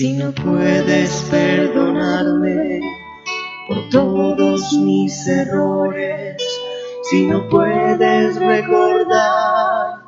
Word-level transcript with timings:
Si 0.00 0.14
no 0.14 0.32
puedes 0.32 1.28
perdonarme 1.30 2.80
por 3.68 3.90
todos 3.90 4.72
mis 4.72 5.28
errores, 5.28 6.42
si 7.02 7.26
no 7.26 7.46
puedes 7.50 8.36
recordar 8.36 10.04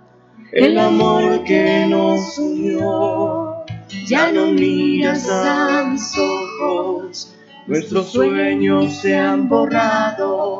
el 0.52 0.78
amor 0.78 1.44
que 1.44 1.84
nos 1.90 2.38
unió, 2.38 3.66
ya 4.06 4.32
no 4.32 4.46
miras 4.46 5.28
a 5.28 5.84
mis 5.90 6.16
ojos, 6.16 7.34
nuestros 7.66 8.12
sueños 8.12 8.94
se 8.94 9.14
han 9.14 9.46
borrado, 9.46 10.58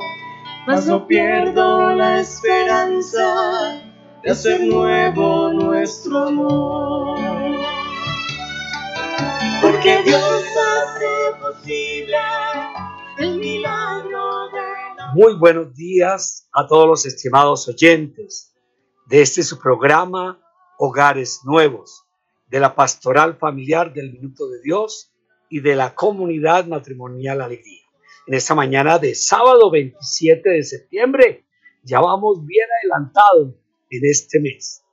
mas 0.66 0.86
no 0.86 1.06
pierdo 1.06 1.94
la 1.94 2.20
esperanza 2.20 3.80
de 4.22 4.30
hacer 4.30 4.60
nuevo 4.60 5.54
nuestro 5.54 6.18
amor 6.28 7.41
porque 9.82 10.02
Dios 10.04 10.44
hace 10.56 11.40
posible 11.40 12.16
el 13.18 13.36
milagro 13.36 14.48
de. 14.50 14.60
Muy 15.14 15.34
buenos 15.34 15.74
días 15.74 16.48
a 16.52 16.68
todos 16.68 16.86
los 16.86 17.04
estimados 17.06 17.68
oyentes 17.68 18.54
de 19.06 19.22
este 19.22 19.42
su 19.42 19.58
programa 19.58 20.40
Hogares 20.78 21.40
Nuevos, 21.44 22.04
de 22.48 22.60
la 22.60 22.76
Pastoral 22.76 23.36
Familiar 23.36 23.92
del 23.92 24.12
Minuto 24.12 24.48
de 24.48 24.60
Dios 24.62 25.12
y 25.48 25.58
de 25.58 25.74
la 25.74 25.94
Comunidad 25.96 26.66
Matrimonial 26.66 27.40
Alegría. 27.40 27.82
En 28.28 28.34
esta 28.34 28.54
mañana 28.54 29.00
de 29.00 29.16
sábado 29.16 29.68
27 29.68 30.48
de 30.48 30.62
septiembre, 30.62 31.44
ya 31.82 31.98
vamos 31.98 32.46
bien 32.46 32.68
adelantados 32.82 33.54
en 33.90 34.00
este 34.04 34.38
mes. 34.38 34.84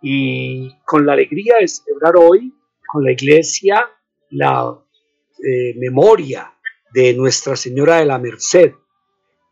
Y 0.00 0.72
con 0.84 1.04
la 1.04 1.14
alegría 1.14 1.56
de 1.60 1.66
celebrar 1.66 2.14
hoy 2.16 2.54
con 2.86 3.02
la 3.02 3.10
iglesia 3.10 3.90
la 4.30 4.78
eh, 5.44 5.74
memoria 5.78 6.52
de 6.92 7.14
Nuestra 7.14 7.56
Señora 7.56 7.96
de 7.96 8.06
la 8.06 8.18
Merced. 8.18 8.72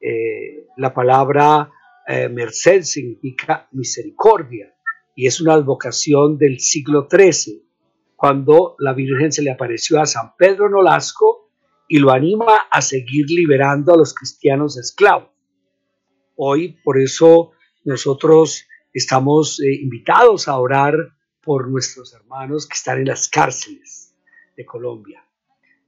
Eh, 0.00 0.66
la 0.76 0.92
palabra 0.92 1.70
eh, 2.06 2.28
merced 2.28 2.82
significa 2.82 3.68
misericordia 3.72 4.74
y 5.14 5.26
es 5.26 5.40
una 5.40 5.54
advocación 5.54 6.36
del 6.36 6.58
siglo 6.58 7.06
XIII, 7.10 7.62
cuando 8.16 8.76
la 8.78 8.92
Virgen 8.92 9.30
se 9.30 9.42
le 9.42 9.52
apareció 9.52 10.00
a 10.00 10.06
San 10.06 10.34
Pedro 10.36 10.68
Nolasco 10.68 11.50
y 11.88 11.98
lo 11.98 12.10
anima 12.10 12.66
a 12.70 12.80
seguir 12.80 13.26
liberando 13.28 13.94
a 13.94 13.96
los 13.96 14.14
cristianos 14.14 14.76
esclavos. 14.76 15.30
Hoy, 16.36 16.76
por 16.82 16.98
eso, 16.98 17.52
nosotros 17.84 18.66
estamos 18.92 19.60
invitados 19.60 20.48
a 20.48 20.58
orar 20.58 20.94
por 21.42 21.68
nuestros 21.70 22.12
hermanos 22.14 22.66
que 22.66 22.74
están 22.74 22.98
en 22.98 23.06
las 23.06 23.28
cárceles 23.28 24.03
de 24.56 24.64
Colombia 24.64 25.24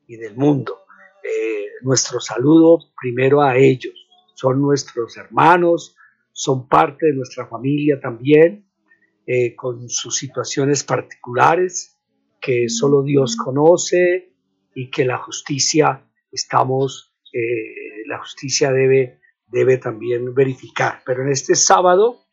y 0.06 0.16
del 0.16 0.36
mundo. 0.36 0.80
Eh, 1.22 1.66
nuestro 1.82 2.20
saludo 2.20 2.78
primero 3.00 3.42
a 3.42 3.56
ellos. 3.56 3.94
Son 4.34 4.60
nuestros 4.60 5.16
hermanos, 5.16 5.96
son 6.32 6.68
parte 6.68 7.06
de 7.06 7.14
nuestra 7.14 7.46
familia 7.46 7.98
también, 8.00 8.68
eh, 9.26 9.56
con 9.56 9.88
sus 9.88 10.16
situaciones 10.16 10.84
particulares 10.84 11.98
que 12.40 12.68
solo 12.68 13.02
Dios 13.02 13.36
conoce 13.36 14.32
y 14.74 14.90
que 14.90 15.04
la 15.04 15.18
justicia 15.18 16.06
estamos, 16.30 17.14
eh, 17.32 18.06
la 18.06 18.18
justicia 18.18 18.70
debe, 18.70 19.20
debe 19.46 19.78
también 19.78 20.34
verificar. 20.34 21.02
Pero 21.04 21.22
en 21.22 21.30
este 21.30 21.54
sábado, 21.54 22.26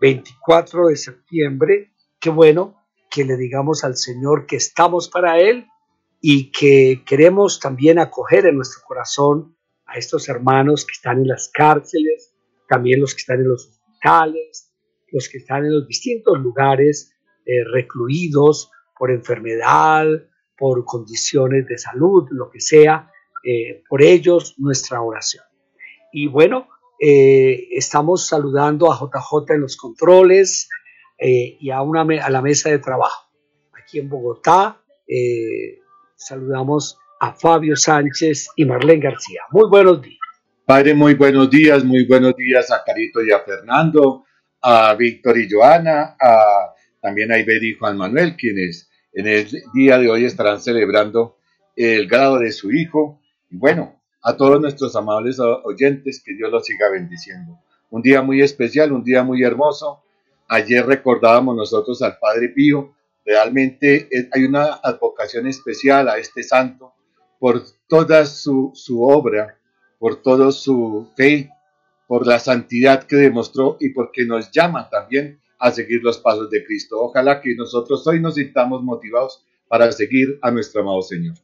24 0.00 0.86
de 0.86 0.96
septiembre, 0.96 1.90
qué 2.20 2.30
bueno 2.30 2.77
que 3.10 3.24
le 3.24 3.36
digamos 3.36 3.84
al 3.84 3.96
Señor 3.96 4.46
que 4.46 4.56
estamos 4.56 5.08
para 5.08 5.38
Él 5.38 5.66
y 6.20 6.50
que 6.50 7.02
queremos 7.06 7.60
también 7.60 7.98
acoger 7.98 8.46
en 8.46 8.56
nuestro 8.56 8.82
corazón 8.86 9.56
a 9.86 9.96
estos 9.98 10.28
hermanos 10.28 10.84
que 10.84 10.92
están 10.92 11.18
en 11.18 11.28
las 11.28 11.50
cárceles, 11.52 12.34
también 12.68 13.00
los 13.00 13.14
que 13.14 13.20
están 13.20 13.40
en 13.40 13.48
los 13.48 13.66
hospitales, 13.66 14.72
los 15.10 15.28
que 15.28 15.38
están 15.38 15.64
en 15.64 15.74
los 15.74 15.86
distintos 15.86 16.38
lugares 16.38 17.14
eh, 17.46 17.64
recluidos 17.72 18.70
por 18.98 19.10
enfermedad, 19.10 20.06
por 20.56 20.84
condiciones 20.84 21.66
de 21.66 21.78
salud, 21.78 22.28
lo 22.30 22.50
que 22.50 22.60
sea, 22.60 23.10
eh, 23.44 23.82
por 23.88 24.02
ellos 24.02 24.54
nuestra 24.58 25.00
oración. 25.00 25.44
Y 26.12 26.26
bueno, 26.26 26.68
eh, 27.00 27.68
estamos 27.70 28.26
saludando 28.26 28.92
a 28.92 28.98
JJ 28.98 29.54
en 29.54 29.60
los 29.60 29.76
controles, 29.76 30.68
eh, 31.18 31.56
y 31.60 31.70
a, 31.70 31.82
una, 31.82 32.02
a 32.02 32.30
la 32.30 32.42
mesa 32.42 32.70
de 32.70 32.78
trabajo. 32.78 33.30
Aquí 33.80 33.98
en 33.98 34.08
Bogotá 34.08 34.80
eh, 35.06 35.80
saludamos 36.16 36.98
a 37.20 37.32
Fabio 37.32 37.76
Sánchez 37.76 38.50
y 38.56 38.64
Marlene 38.64 39.02
García. 39.02 39.42
Muy 39.50 39.68
buenos 39.68 40.00
días. 40.02 40.18
Padre, 40.64 40.94
muy 40.94 41.14
buenos 41.14 41.50
días, 41.50 41.82
muy 41.82 42.06
buenos 42.06 42.36
días 42.36 42.70
a 42.70 42.84
Carito 42.84 43.24
y 43.24 43.32
a 43.32 43.40
Fernando, 43.40 44.24
a 44.60 44.94
Víctor 44.94 45.38
y 45.38 45.48
Joana, 45.50 46.16
a, 46.20 46.74
también 47.00 47.32
a 47.32 47.38
Iber 47.38 47.64
y 47.64 47.74
Juan 47.74 47.96
Manuel, 47.96 48.36
quienes 48.36 48.90
en 49.12 49.26
el 49.26 49.48
día 49.72 49.98
de 49.98 50.10
hoy 50.10 50.26
estarán 50.26 50.60
celebrando 50.60 51.38
el 51.74 52.06
grado 52.06 52.38
de 52.38 52.52
su 52.52 52.70
hijo. 52.70 53.20
Y 53.50 53.56
bueno, 53.56 54.02
a 54.22 54.36
todos 54.36 54.60
nuestros 54.60 54.94
amables 54.94 55.38
oyentes, 55.40 56.22
que 56.22 56.34
Dios 56.34 56.50
los 56.50 56.66
siga 56.66 56.90
bendiciendo. 56.90 57.58
Un 57.90 58.02
día 58.02 58.20
muy 58.20 58.42
especial, 58.42 58.92
un 58.92 59.02
día 59.02 59.22
muy 59.22 59.42
hermoso, 59.42 60.02
Ayer 60.48 60.86
recordábamos 60.86 61.54
nosotros 61.54 62.00
al 62.00 62.18
Padre 62.18 62.48
Pío. 62.48 62.94
Realmente 63.24 64.08
hay 64.32 64.44
una 64.44 64.80
advocación 64.82 65.46
especial 65.46 66.08
a 66.08 66.16
este 66.16 66.42
santo 66.42 66.94
por 67.38 67.62
toda 67.86 68.24
su, 68.24 68.72
obra, 69.02 69.58
por 69.98 70.22
toda 70.22 70.50
su 70.50 71.12
fe, 71.14 71.50
por 72.06 72.26
la 72.26 72.38
santidad 72.38 73.04
que 73.04 73.16
demostró 73.16 73.76
y 73.78 73.90
porque 73.90 74.24
nos 74.24 74.50
llama 74.50 74.88
también 74.88 75.38
a 75.58 75.70
seguir 75.70 76.02
los 76.02 76.18
pasos 76.18 76.48
de 76.48 76.64
Cristo. 76.64 76.98
Ojalá 76.98 77.42
que 77.42 77.54
nosotros 77.54 78.06
hoy 78.06 78.18
nos 78.18 78.36
sintamos 78.36 78.82
motivados 78.82 79.44
para 79.68 79.92
seguir 79.92 80.38
a 80.40 80.50
nuestro 80.50 80.80
amado 80.80 81.02
Señor. 81.02 81.34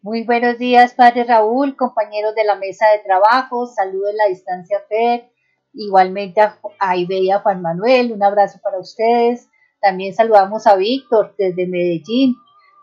Muy 0.00 0.22
buenos 0.22 0.56
días, 0.56 0.94
Padre 0.94 1.24
Raúl, 1.24 1.76
compañeros 1.76 2.34
de 2.34 2.44
la 2.44 2.54
mesa 2.56 2.86
de 2.90 3.00
trabajo, 3.04 3.66
saludos 3.66 4.10
en 4.10 4.16
la 4.16 4.28
distancia 4.28 4.80
FED, 4.88 5.24
Igualmente 5.76 6.40
a, 6.40 6.58
a 6.78 6.96
y 6.96 7.30
a 7.30 7.40
Juan 7.40 7.62
Manuel, 7.62 8.12
un 8.12 8.22
abrazo 8.22 8.58
para 8.62 8.78
ustedes. 8.78 9.48
También 9.80 10.14
saludamos 10.14 10.66
a 10.66 10.76
Víctor 10.76 11.34
desde 11.38 11.66
Medellín 11.66 12.34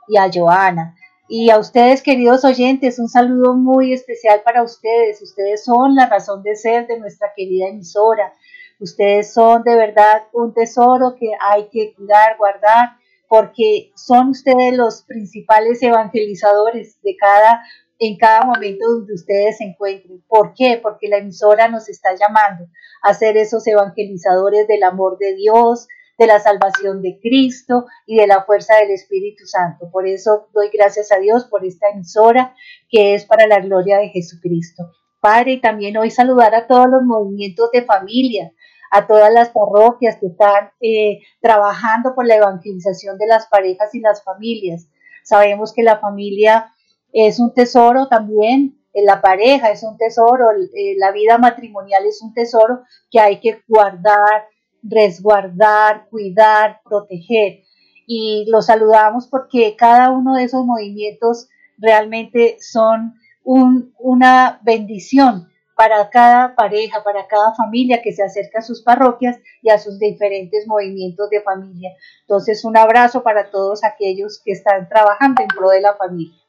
y 0.08 0.18
a 0.18 0.30
Joana. 0.32 0.96
Y 1.28 1.50
a 1.50 1.58
ustedes, 1.58 2.04
queridos 2.04 2.46
oyentes, 2.46 3.00
un 3.00 3.10
saludo 3.10 3.56
muy 3.56 3.94
especial 3.94 4.42
para 4.44 4.62
ustedes. 4.62 5.22
Ustedes 5.22 5.64
son 5.64 5.96
la 5.96 6.08
razón 6.08 6.44
de 6.44 6.56
ser 6.56 6.86
de 6.86 7.00
nuestra 7.00 7.32
querida 7.36 7.68
emisora. 7.68 8.34
Ustedes 8.80 9.34
son 9.34 9.64
de 9.64 9.76
verdad 9.76 10.24
un 10.34 10.54
tesoro 10.54 11.16
que 11.16 11.32
hay 11.40 11.70
que 11.70 11.94
cuidar, 11.96 12.38
guardar, 12.38 12.98
porque 13.28 13.92
son 13.96 14.30
ustedes 14.30 14.76
los 14.78 15.04
principales 15.04 15.82
evangelizadores 15.82 17.02
de 17.02 17.16
cada 17.16 17.64
en 18.06 18.18
cada 18.18 18.44
momento 18.44 18.86
donde 18.86 19.14
ustedes 19.14 19.58
se 19.58 19.64
encuentren. 19.64 20.22
¿Por 20.28 20.54
qué? 20.54 20.78
Porque 20.82 21.08
la 21.08 21.20
emisora 21.20 21.70
nos 21.70 21.88
está 21.88 22.10
llamando 22.16 22.66
a 23.02 23.14
ser 23.14 23.38
esos 23.38 23.66
evangelizadores 23.66 24.68
del 24.68 24.84
amor 24.84 25.18
de 25.18 25.36
Dios, 25.36 25.88
de 26.18 26.28
la 26.28 26.42
salvación 26.42 27.02
de 27.02 27.18
Cristo 27.22 27.86
y 28.06 28.18
de 28.18 28.28
la 28.28 28.44
fuerza 28.44 28.76
del 28.76 28.92
Espíritu 28.92 29.46
Santo. 29.46 29.90
Por 29.90 30.06
eso 30.06 30.50
doy 30.54 30.70
gracias 30.74 31.14
a 31.14 31.20
Dios 31.20 31.46
por 31.46 31.66
esta 31.66 31.88
emisora 31.94 32.54
que 32.90 33.16
es 33.16 33.26
para 33.26 33.48
la 33.48 33.62
gloria 33.62 34.00
de 34.00 34.10
Jesucristo. 34.10 34.84
Padre, 35.22 35.54
y 35.54 35.62
también 35.62 35.96
hoy 35.96 36.12
saludar 36.12 36.54
a 36.54 36.68
todos 36.68 36.88
los 36.92 37.04
movimientos 37.04 37.72
de 37.72 37.86
familia, 37.86 38.52
a 38.92 39.08
todas 39.08 39.32
las 39.32 39.50
parroquias 39.52 40.18
que 40.20 40.28
están 40.28 40.72
eh, 40.82 41.20
trabajando 41.40 42.14
por 42.14 42.28
la 42.28 42.36
evangelización 42.36 43.18
de 43.18 43.28
las 43.28 43.48
parejas 43.48 43.96
y 43.96 44.02
las 44.02 44.22
familias. 44.26 44.90
Sabemos 45.24 45.72
que 45.74 45.84
la 45.84 46.00
familia 46.00 46.73
es 47.14 47.40
un 47.40 47.54
tesoro 47.54 48.08
también 48.08 48.84
la 48.94 49.22
pareja 49.22 49.72
es 49.72 49.84
un 49.84 49.98
tesoro, 49.98 50.52
eh, 50.52 50.96
la 50.98 51.12
vida 51.12 51.38
matrimonial 51.38 52.06
es 52.06 52.22
un 52.22 52.34
tesoro 52.34 52.84
que 53.10 53.20
hay 53.20 53.40
que 53.40 53.62
guardar, 53.68 54.48
resguardar, 54.84 56.08
cuidar, 56.10 56.82
proteger. 56.84 57.64
Y 58.06 58.46
los 58.50 58.68
saludamos 58.68 59.28
porque 59.28 59.76
cada 59.76 60.12
uno 60.12 60.36
de 60.36 60.44
esos 60.44 60.66
movimientos 60.66 61.50
realmente 61.78 62.58
son 62.60 63.16
una 63.46 64.60
bendición 64.64 65.50
para 65.76 66.10
cada 66.10 66.56
pareja, 66.56 67.04
para 67.04 67.28
cada 67.28 67.56
familia 67.56 68.02
que 68.02 68.14
se 68.14 68.24
acerca 68.24 68.60
a 68.60 68.62
sus 68.62 68.84
parroquias 68.84 69.40
y 69.62 69.70
a 69.70 69.80
sus 69.80 69.98
diferentes 69.98 70.68
movimientos 70.68 71.30
de 71.30 71.42
familia. 71.42 71.92
Entonces, 72.22 72.64
un 72.64 72.78
abrazo 72.78 73.24
para 73.24 73.50
todos 73.50 73.84
aquellos 73.84 74.40
que 74.46 74.52
están 74.52 74.88
trabajando 74.88 75.42
en 75.42 75.48
pro 75.48 75.72
de 75.72 75.82
la 75.82 75.96
familia. 75.96 76.43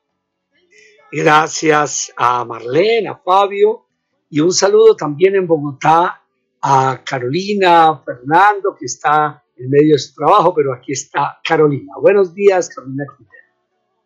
Gracias 1.16 2.12
a 2.16 2.44
Marlene, 2.44 3.08
a 3.08 3.14
Fabio 3.14 3.86
y 4.28 4.40
un 4.40 4.52
saludo 4.52 4.96
también 4.96 5.36
en 5.36 5.46
Bogotá 5.46 6.20
a 6.60 7.04
Carolina, 7.04 8.02
Fernando, 8.04 8.74
que 8.74 8.86
está 8.86 9.40
en 9.56 9.70
medio 9.70 9.94
de 9.94 10.00
su 10.00 10.12
trabajo, 10.12 10.52
pero 10.52 10.74
aquí 10.74 10.90
está 10.90 11.38
Carolina. 11.44 11.92
Buenos 12.00 12.34
días, 12.34 12.68
Carolina 12.68 13.04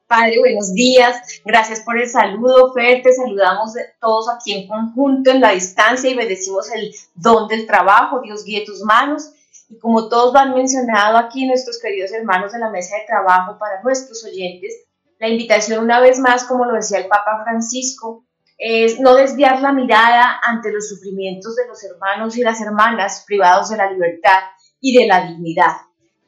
Padre, 0.07 0.39
buenos 0.39 0.75
días. 0.75 1.41
Gracias 1.47 1.81
por 1.81 1.99
el 1.99 2.11
saludo, 2.11 2.75
Fer. 2.75 3.03
Te 3.03 3.15
saludamos 3.15 3.73
todos 4.03 4.29
aquí 4.29 4.53
en 4.53 4.69
conjunto, 4.69 5.31
en 5.31 5.41
la 5.41 5.53
distancia, 5.53 6.11
y 6.11 6.15
bendecimos 6.15 6.71
el 6.73 6.95
don 7.15 7.49
del 7.49 7.67
trabajo. 7.67 8.21
Dios 8.21 8.45
guíe 8.45 8.67
tus 8.67 8.83
manos. 8.83 9.33
Y 9.71 9.79
como 9.79 10.11
todos 10.11 10.35
lo 10.35 10.41
han 10.41 10.55
mencionado 10.55 11.17
aquí, 11.17 11.47
nuestros 11.47 11.79
queridos 11.79 12.13
hermanos 12.13 12.53
de 12.53 12.59
la 12.59 12.69
mesa 12.69 12.97
de 12.97 13.07
trabajo, 13.07 13.59
para 13.59 13.83
nuestros 13.83 14.23
oyentes, 14.27 14.88
la 15.19 15.29
invitación 15.29 15.83
una 15.83 16.01
vez 16.01 16.19
más, 16.19 16.45
como 16.45 16.65
lo 16.65 16.75
decía 16.75 16.99
el 16.99 17.09
Papa 17.09 17.43
Francisco, 17.45 18.25
es 18.57 18.99
no 19.01 19.15
desviar 19.15 19.61
la 19.61 19.73
mirada 19.73 20.41
ante 20.43 20.73
los 20.73 20.89
sufrimientos 20.89 21.55
de 21.57 21.67
los 21.67 21.83
hermanos 21.85 22.37
y 22.37 22.43
las 22.43 22.61
hermanas 22.61 23.25
privados 23.27 23.71
de 23.71 23.77
la 23.77 23.91
libertad 23.91 24.41
y 24.81 24.97
de 24.99 25.07
la 25.07 25.27
dignidad, 25.27 25.77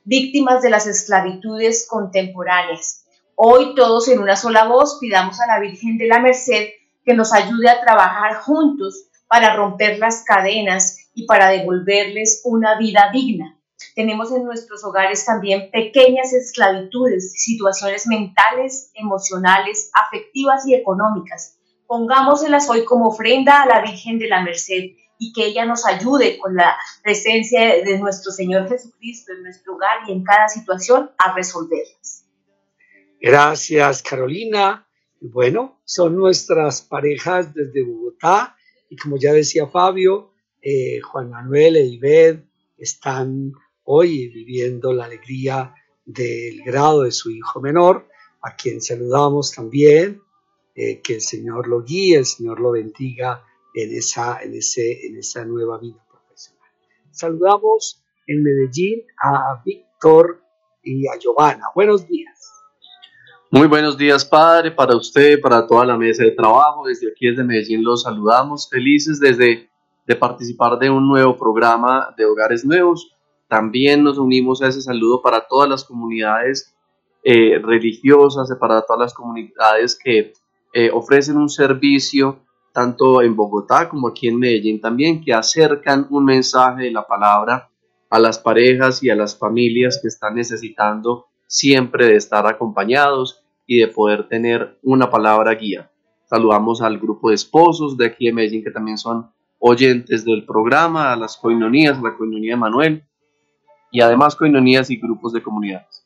víctimas 0.04 0.62
de 0.62 0.70
las 0.70 0.86
esclavitudes 0.86 1.86
contemporáneas 1.88 3.00
Hoy 3.42 3.74
todos 3.74 4.06
en 4.08 4.18
una 4.18 4.36
sola 4.36 4.66
voz 4.66 4.98
pidamos 5.00 5.40
a 5.40 5.46
la 5.46 5.60
Virgen 5.60 5.96
de 5.96 6.06
la 6.06 6.20
Merced 6.20 6.68
que 7.06 7.14
nos 7.14 7.32
ayude 7.32 7.70
a 7.70 7.80
trabajar 7.80 8.34
juntos 8.42 9.06
para 9.28 9.56
romper 9.56 9.98
las 9.98 10.24
cadenas 10.24 11.08
y 11.14 11.24
para 11.24 11.48
devolverles 11.48 12.42
una 12.44 12.76
vida 12.76 13.08
digna. 13.10 13.58
Tenemos 13.94 14.32
en 14.32 14.44
nuestros 14.44 14.84
hogares 14.84 15.24
también 15.24 15.70
pequeñas 15.70 16.32
esclavitudes, 16.32 17.32
situaciones 17.40 18.06
mentales, 18.06 18.90
emocionales, 18.94 19.90
afectivas 19.94 20.66
y 20.66 20.74
económicas. 20.74 21.58
Pongámoselas 21.86 22.68
hoy 22.70 22.84
como 22.84 23.08
ofrenda 23.08 23.62
a 23.62 23.66
la 23.66 23.82
Virgen 23.82 24.18
de 24.18 24.28
la 24.28 24.42
Merced 24.42 24.96
y 25.18 25.32
que 25.34 25.46
ella 25.46 25.66
nos 25.66 25.86
ayude 25.86 26.38
con 26.38 26.54
la 26.56 26.76
presencia 27.02 27.82
de 27.84 27.98
nuestro 27.98 28.32
Señor 28.32 28.68
Jesucristo 28.68 29.32
en 29.32 29.42
nuestro 29.42 29.74
hogar 29.74 29.98
y 30.08 30.12
en 30.12 30.24
cada 30.24 30.48
situación 30.48 31.10
a 31.18 31.34
resolverlas. 31.34 32.26
Gracias, 33.20 34.02
Carolina. 34.02 34.86
Bueno, 35.20 35.80
son 35.84 36.16
nuestras 36.16 36.80
parejas 36.80 37.52
desde 37.52 37.82
Bogotá 37.82 38.56
y 38.88 38.96
como 38.96 39.18
ya 39.18 39.32
decía 39.32 39.66
Fabio, 39.66 40.32
eh, 40.62 41.00
Juan 41.00 41.30
Manuel 41.30 41.76
e 41.76 42.42
están 42.78 43.52
hoy 43.92 44.28
viviendo 44.28 44.92
la 44.92 45.06
alegría 45.06 45.74
del 46.04 46.62
grado 46.62 47.02
de 47.02 47.10
su 47.10 47.30
hijo 47.30 47.60
menor, 47.60 48.06
a 48.40 48.54
quien 48.54 48.80
saludamos 48.80 49.52
también, 49.52 50.22
eh, 50.76 51.00
que 51.00 51.14
el 51.14 51.20
Señor 51.20 51.66
lo 51.66 51.82
guíe, 51.82 52.18
el 52.18 52.24
Señor 52.24 52.60
lo 52.60 52.70
bendiga 52.70 53.44
en 53.74 53.92
esa, 53.92 54.40
en, 54.42 54.54
ese, 54.54 55.06
en 55.06 55.16
esa 55.18 55.44
nueva 55.44 55.78
vida 55.78 56.04
profesional. 56.08 56.70
Saludamos 57.10 58.00
en 58.28 58.44
Medellín 58.44 59.02
a 59.20 59.60
Víctor 59.64 60.40
y 60.84 61.08
a 61.08 61.18
Giovanna. 61.18 61.64
Buenos 61.74 62.06
días. 62.06 62.48
Muy 63.50 63.66
buenos 63.66 63.98
días, 63.98 64.24
Padre, 64.24 64.70
para 64.70 64.94
usted, 64.94 65.40
para 65.40 65.66
toda 65.66 65.84
la 65.84 65.96
mesa 65.96 66.22
de 66.22 66.30
trabajo. 66.30 66.86
Desde 66.86 67.10
aquí, 67.10 67.26
desde 67.26 67.42
Medellín, 67.42 67.82
los 67.82 68.02
saludamos, 68.02 68.68
felices 68.70 69.18
desde 69.18 69.68
de 70.06 70.16
participar 70.16 70.78
de 70.78 70.90
un 70.90 71.08
nuevo 71.08 71.36
programa 71.36 72.14
de 72.16 72.24
Hogares 72.24 72.64
Nuevos. 72.64 73.16
También 73.50 74.04
nos 74.04 74.16
unimos 74.16 74.62
a 74.62 74.68
ese 74.68 74.80
saludo 74.80 75.22
para 75.22 75.48
todas 75.48 75.68
las 75.68 75.82
comunidades 75.82 76.72
eh, 77.24 77.58
religiosas, 77.58 78.48
para 78.60 78.82
todas 78.82 79.00
las 79.00 79.12
comunidades 79.12 79.98
que 80.00 80.34
eh, 80.72 80.90
ofrecen 80.92 81.36
un 81.36 81.48
servicio, 81.48 82.44
tanto 82.72 83.20
en 83.22 83.34
Bogotá 83.34 83.88
como 83.88 84.06
aquí 84.06 84.28
en 84.28 84.38
Medellín 84.38 84.80
también, 84.80 85.20
que 85.20 85.34
acercan 85.34 86.06
un 86.10 86.26
mensaje 86.26 86.84
de 86.84 86.90
la 86.92 87.08
palabra 87.08 87.68
a 88.08 88.20
las 88.20 88.38
parejas 88.38 89.02
y 89.02 89.10
a 89.10 89.16
las 89.16 89.36
familias 89.36 89.98
que 90.00 90.06
están 90.06 90.36
necesitando 90.36 91.26
siempre 91.48 92.06
de 92.06 92.14
estar 92.14 92.46
acompañados 92.46 93.42
y 93.66 93.80
de 93.80 93.88
poder 93.88 94.28
tener 94.28 94.78
una 94.84 95.10
palabra 95.10 95.56
guía. 95.56 95.90
Saludamos 96.26 96.82
al 96.82 97.00
grupo 97.00 97.30
de 97.30 97.34
esposos 97.34 97.96
de 97.96 98.06
aquí 98.06 98.26
de 98.26 98.32
Medellín 98.32 98.62
que 98.62 98.70
también 98.70 98.96
son 98.96 99.32
oyentes 99.58 100.24
del 100.24 100.46
programa, 100.46 101.12
a 101.12 101.16
las 101.16 101.36
coinonías, 101.36 101.98
a 101.98 102.02
la 102.02 102.16
coinonía 102.16 102.52
de 102.52 102.60
Manuel 102.60 103.04
y 103.90 104.00
además 104.00 104.36
coinonías 104.36 104.90
y 104.90 104.96
grupos 104.96 105.32
de 105.32 105.42
comunidades. 105.42 106.04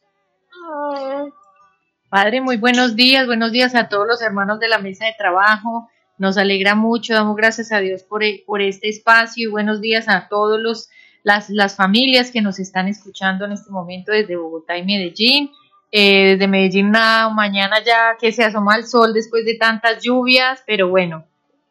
Padre, 2.08 2.40
muy 2.40 2.56
buenos 2.56 2.94
días, 2.94 3.26
buenos 3.26 3.52
días 3.52 3.74
a 3.74 3.88
todos 3.88 4.06
los 4.06 4.22
hermanos 4.22 4.60
de 4.60 4.68
la 4.68 4.78
mesa 4.78 5.06
de 5.06 5.14
trabajo. 5.18 5.88
Nos 6.16 6.38
alegra 6.38 6.74
mucho, 6.74 7.14
damos 7.14 7.36
gracias 7.36 7.72
a 7.72 7.78
Dios 7.78 8.04
por, 8.04 8.22
por 8.46 8.62
este 8.62 8.88
espacio 8.88 9.48
y 9.48 9.50
buenos 9.50 9.80
días 9.80 10.08
a 10.08 10.28
todos 10.28 10.60
los 10.60 10.88
las, 11.24 11.48
las 11.50 11.74
familias 11.74 12.30
que 12.30 12.42
nos 12.42 12.60
están 12.60 12.86
escuchando 12.86 13.46
en 13.46 13.52
este 13.52 13.70
momento 13.70 14.12
desde 14.12 14.36
Bogotá 14.36 14.76
y 14.76 14.84
Medellín. 14.84 15.50
Eh, 15.90 16.32
desde 16.32 16.48
Medellín 16.48 16.90
mañana 16.90 17.82
ya 17.84 18.16
que 18.20 18.32
se 18.32 18.44
asoma 18.44 18.76
el 18.76 18.84
sol 18.84 19.14
después 19.14 19.44
de 19.44 19.54
tantas 19.54 20.02
lluvias, 20.02 20.62
pero 20.66 20.88
bueno, 20.88 21.24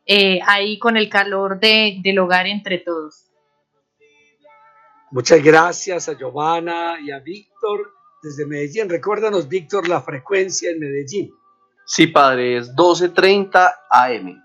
eh, 0.06 0.40
ahí 0.46 0.80
con 0.80 0.98
el 0.98 1.10
calor 1.10 1.60
de, 1.60 2.00
del 2.02 2.20
hogar 2.20 2.48
entre 2.48 2.80
todos. 2.80 3.26
Muchas 5.14 5.44
gracias 5.44 6.10
a 6.10 6.18
Giovanna 6.18 6.96
y 7.00 7.12
a 7.12 7.20
Víctor 7.20 7.94
desde 8.24 8.48
Medellín. 8.48 8.90
Recuérdanos, 8.90 9.48
Víctor, 9.48 9.88
la 9.88 10.02
frecuencia 10.02 10.72
en 10.72 10.80
Medellín. 10.80 11.32
Sí, 11.86 12.08
padre, 12.08 12.58
es 12.58 12.74
12.30 12.74 13.76
AM. 13.92 14.44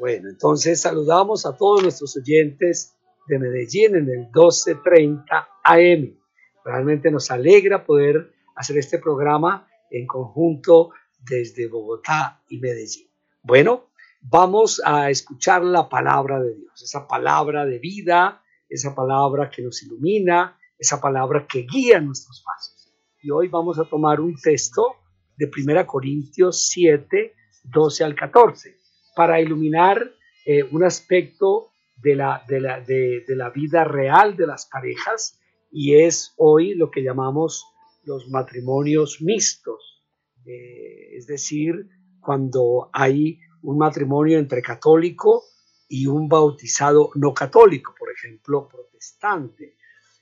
Bueno, 0.00 0.30
entonces 0.30 0.80
saludamos 0.80 1.46
a 1.46 1.56
todos 1.56 1.80
nuestros 1.80 2.16
oyentes 2.16 2.96
de 3.28 3.38
Medellín 3.38 3.94
en 3.94 4.08
el 4.08 4.18
1230 4.34 5.48
AM. 5.62 6.18
Realmente 6.64 7.12
nos 7.12 7.30
alegra 7.30 7.84
poder 7.84 8.32
hacer 8.56 8.78
este 8.78 8.98
programa 8.98 9.68
en 9.92 10.08
conjunto 10.08 10.90
desde 11.20 11.68
Bogotá 11.68 12.42
y 12.48 12.58
Medellín. 12.58 13.06
Bueno, 13.44 13.90
vamos 14.22 14.82
a 14.84 15.08
escuchar 15.08 15.62
la 15.62 15.88
palabra 15.88 16.42
de 16.42 16.52
Dios, 16.52 16.82
esa 16.82 17.06
palabra 17.06 17.64
de 17.64 17.78
vida, 17.78 18.42
esa 18.68 18.94
palabra 18.94 19.50
que 19.50 19.62
nos 19.62 19.82
ilumina, 19.82 20.58
esa 20.78 21.00
palabra 21.00 21.46
que 21.46 21.66
guía 21.70 22.00
nuestros 22.00 22.42
pasos. 22.44 22.92
Y 23.22 23.30
hoy 23.30 23.48
vamos 23.48 23.78
a 23.78 23.84
tomar 23.84 24.20
un 24.20 24.36
texto 24.36 24.96
de 25.36 25.50
1 25.54 25.86
Corintios 25.86 26.68
7, 26.68 27.34
12 27.64 28.04
al 28.04 28.14
14, 28.14 28.76
para 29.14 29.40
iluminar 29.40 30.12
eh, 30.44 30.62
un 30.62 30.84
aspecto 30.84 31.70
de 31.96 32.14
la, 32.14 32.44
de 32.46 32.60
la, 32.60 32.80
de, 32.80 33.24
la 33.28 33.50
vida 33.50 33.84
real 33.84 34.36
de 34.36 34.46
las 34.46 34.66
parejas 34.66 35.40
y 35.70 35.96
es 35.96 36.34
hoy 36.36 36.74
lo 36.74 36.90
que 36.90 37.02
llamamos 37.02 37.64
los 38.04 38.28
matrimonios 38.28 39.20
mixtos, 39.20 40.04
eh, 40.44 41.16
es 41.16 41.26
decir, 41.26 41.88
cuando 42.20 42.90
hay 42.92 43.40
un 43.62 43.78
matrimonio 43.78 44.38
entre 44.38 44.62
católico 44.62 45.42
y 45.88 46.06
un 46.06 46.28
bautizado 46.28 47.10
no 47.14 47.34
católico, 47.34 47.94
ejemplo, 48.16 48.68
protestante. 48.68 49.76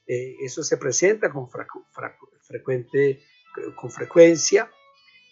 Eh, 0.06 0.36
eso 0.42 0.62
se 0.62 0.76
presenta 0.76 1.30
con, 1.30 1.48
con 3.74 3.90
frecuencia 3.90 4.70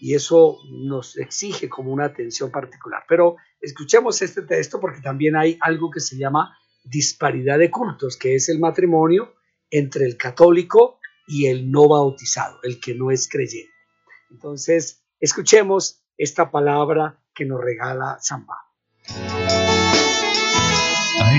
y 0.00 0.14
eso 0.14 0.58
nos 0.70 1.16
exige 1.16 1.68
como 1.68 1.92
una 1.92 2.06
atención 2.06 2.50
particular. 2.50 3.04
Pero 3.08 3.36
escuchemos 3.60 4.20
este 4.22 4.42
texto 4.42 4.80
porque 4.80 5.00
también 5.00 5.36
hay 5.36 5.58
algo 5.60 5.90
que 5.90 6.00
se 6.00 6.16
llama 6.16 6.56
disparidad 6.84 7.58
de 7.58 7.70
cultos, 7.70 8.16
que 8.16 8.34
es 8.34 8.48
el 8.48 8.58
matrimonio 8.58 9.34
entre 9.70 10.06
el 10.06 10.16
católico 10.16 10.98
y 11.26 11.46
el 11.46 11.70
no 11.70 11.88
bautizado, 11.88 12.58
el 12.62 12.80
que 12.80 12.94
no 12.94 13.10
es 13.10 13.28
creyente. 13.28 13.72
Entonces, 14.30 15.04
escuchemos 15.20 16.02
esta 16.16 16.50
palabra 16.50 17.22
que 17.34 17.44
nos 17.44 17.60
regala 17.60 18.18
San 18.20 18.44
Pablo. 18.44 19.71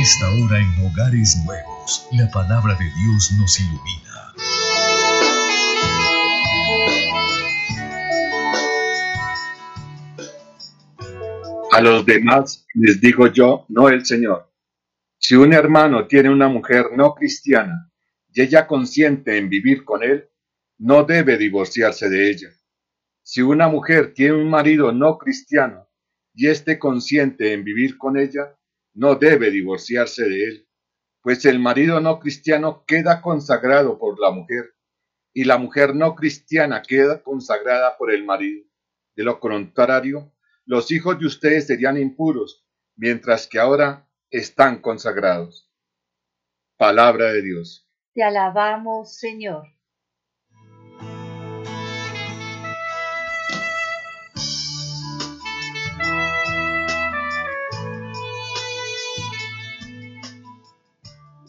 Esta 0.03 0.29
hora 0.31 0.59
en 0.59 0.85
Hogares 0.85 1.41
Nuevos, 1.45 2.09
la 2.11 2.29
palabra 2.29 2.75
de 2.75 2.83
Dios 2.83 3.31
nos 3.39 3.57
ilumina. 3.57 4.33
A 11.71 11.79
los 11.79 12.05
demás 12.05 12.67
les 12.73 12.99
digo 12.99 13.27
yo, 13.27 13.65
no 13.69 13.87
el 13.87 14.05
Señor. 14.05 14.51
Si 15.19 15.35
un 15.35 15.53
hermano 15.53 16.05
tiene 16.05 16.29
una 16.29 16.49
mujer 16.49 16.87
no 16.97 17.15
cristiana 17.15 17.89
y 18.33 18.41
ella 18.41 18.67
consiente 18.67 19.37
en 19.37 19.47
vivir 19.47 19.85
con 19.85 20.03
él, 20.03 20.27
no 20.79 21.05
debe 21.05 21.37
divorciarse 21.37 22.09
de 22.09 22.29
ella. 22.29 22.49
Si 23.21 23.41
una 23.41 23.69
mujer 23.69 24.13
tiene 24.13 24.33
un 24.33 24.49
marido 24.49 24.91
no 24.91 25.17
cristiano 25.17 25.87
y 26.33 26.47
éste 26.47 26.77
consiente 26.77 27.53
en 27.53 27.63
vivir 27.63 27.97
con 27.97 28.17
ella, 28.17 28.53
no 28.93 29.15
debe 29.15 29.51
divorciarse 29.51 30.23
de 30.23 30.43
él, 30.43 30.67
pues 31.21 31.45
el 31.45 31.59
marido 31.59 31.99
no 31.99 32.19
cristiano 32.19 32.83
queda 32.85 33.21
consagrado 33.21 33.97
por 33.97 34.19
la 34.19 34.31
mujer 34.31 34.75
y 35.33 35.45
la 35.45 35.57
mujer 35.57 35.95
no 35.95 36.15
cristiana 36.15 36.81
queda 36.81 37.23
consagrada 37.23 37.97
por 37.97 38.11
el 38.11 38.23
marido. 38.23 38.65
De 39.15 39.23
lo 39.23 39.39
contrario, 39.39 40.33
los 40.65 40.91
hijos 40.91 41.19
de 41.19 41.25
ustedes 41.25 41.67
serían 41.67 41.97
impuros, 41.97 42.65
mientras 42.95 43.47
que 43.47 43.59
ahora 43.59 44.07
están 44.29 44.81
consagrados. 44.81 45.71
Palabra 46.77 47.31
de 47.33 47.41
Dios. 47.41 47.89
Te 48.13 48.23
alabamos, 48.23 49.17
Señor. 49.17 49.63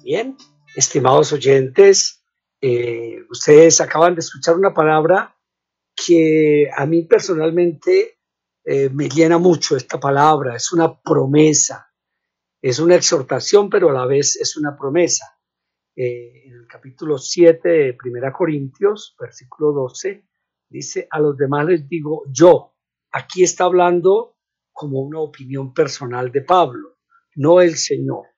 Bien, 0.05 0.37
estimados 0.77 1.33
oyentes, 1.33 2.23
eh, 2.61 3.25
ustedes 3.31 3.81
acaban 3.81 4.15
de 4.15 4.21
escuchar 4.21 4.55
una 4.55 4.75
palabra 4.75 5.35
que 5.97 6.69
a 6.77 6.85
mí 6.85 7.07
personalmente 7.07 8.19
eh, 8.67 8.91
me 8.91 9.09
llena 9.09 9.39
mucho 9.39 9.79
esta 9.79 9.99
palabra, 9.99 10.57
es 10.57 10.71
una 10.75 11.01
promesa, 11.01 11.91
es 12.61 12.81
una 12.81 12.97
exhortación, 12.97 13.71
pero 13.71 13.89
a 13.89 13.93
la 13.95 14.05
vez 14.05 14.37
es 14.37 14.59
una 14.59 14.77
promesa. 14.77 15.39
Eh, 15.97 16.49
en 16.49 16.53
el 16.53 16.67
capítulo 16.67 17.17
7 17.17 17.67
de 17.67 17.97
1 18.05 18.33
Corintios, 18.37 19.17
versículo 19.19 19.73
12, 19.73 20.23
dice, 20.69 21.09
a 21.11 21.19
los 21.19 21.35
demás 21.39 21.65
les 21.65 21.89
digo 21.89 22.25
yo, 22.31 22.75
aquí 23.11 23.43
está 23.43 23.65
hablando 23.65 24.37
como 24.71 25.01
una 25.01 25.21
opinión 25.21 25.73
personal 25.73 26.31
de 26.31 26.43
Pablo, 26.43 26.99
no 27.37 27.63
el 27.63 27.77
Señor. 27.77 28.34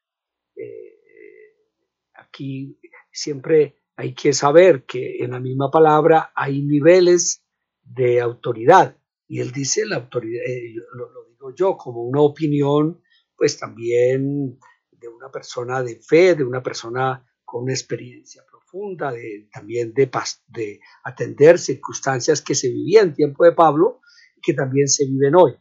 Aquí 2.36 2.78
siempre 3.10 3.80
hay 3.96 4.14
que 4.14 4.32
saber 4.34 4.84
que 4.84 5.24
en 5.24 5.30
la 5.30 5.40
misma 5.40 5.70
palabra 5.70 6.32
hay 6.34 6.62
niveles 6.62 7.42
de 7.82 8.20
autoridad. 8.20 8.98
Y 9.26 9.40
él 9.40 9.52
dice 9.52 9.86
la 9.86 9.96
autoridad, 9.96 10.44
eh, 10.46 10.74
lo, 10.92 11.08
digo 11.30 11.54
yo, 11.54 11.76
como 11.76 12.02
una 12.02 12.20
opinión, 12.20 13.00
pues 13.34 13.58
también 13.58 14.58
de 14.90 15.08
una 15.08 15.30
persona 15.30 15.82
de 15.82 15.98
fe, 16.00 16.34
de 16.34 16.44
una 16.44 16.62
persona 16.62 17.26
con 17.44 17.64
una 17.64 17.72
experiencia 17.72 18.44
profunda, 18.48 19.12
de, 19.12 19.48
también 19.50 19.94
de, 19.94 20.10
de 20.48 20.80
atender 21.04 21.58
circunstancias 21.58 22.42
que 22.42 22.54
se 22.54 22.68
vivían 22.68 23.08
en 23.08 23.14
tiempo 23.14 23.44
de 23.44 23.52
Pablo 23.52 24.00
que 24.42 24.52
también 24.52 24.88
se 24.88 25.06
viven 25.06 25.34
hoy. 25.34 25.54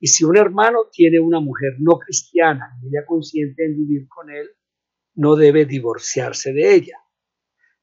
Y 0.00 0.08
si 0.08 0.24
un 0.24 0.36
hermano 0.36 0.88
tiene 0.92 1.20
una 1.20 1.40
mujer 1.40 1.74
no 1.78 1.98
cristiana 1.98 2.76
y 2.82 2.88
ella 2.88 3.06
consciente 3.06 3.64
en 3.64 3.76
vivir 3.76 4.06
con 4.08 4.30
él, 4.30 4.48
no 5.18 5.34
debe 5.34 5.66
divorciarse 5.66 6.52
de 6.52 6.74
ella. 6.74 6.98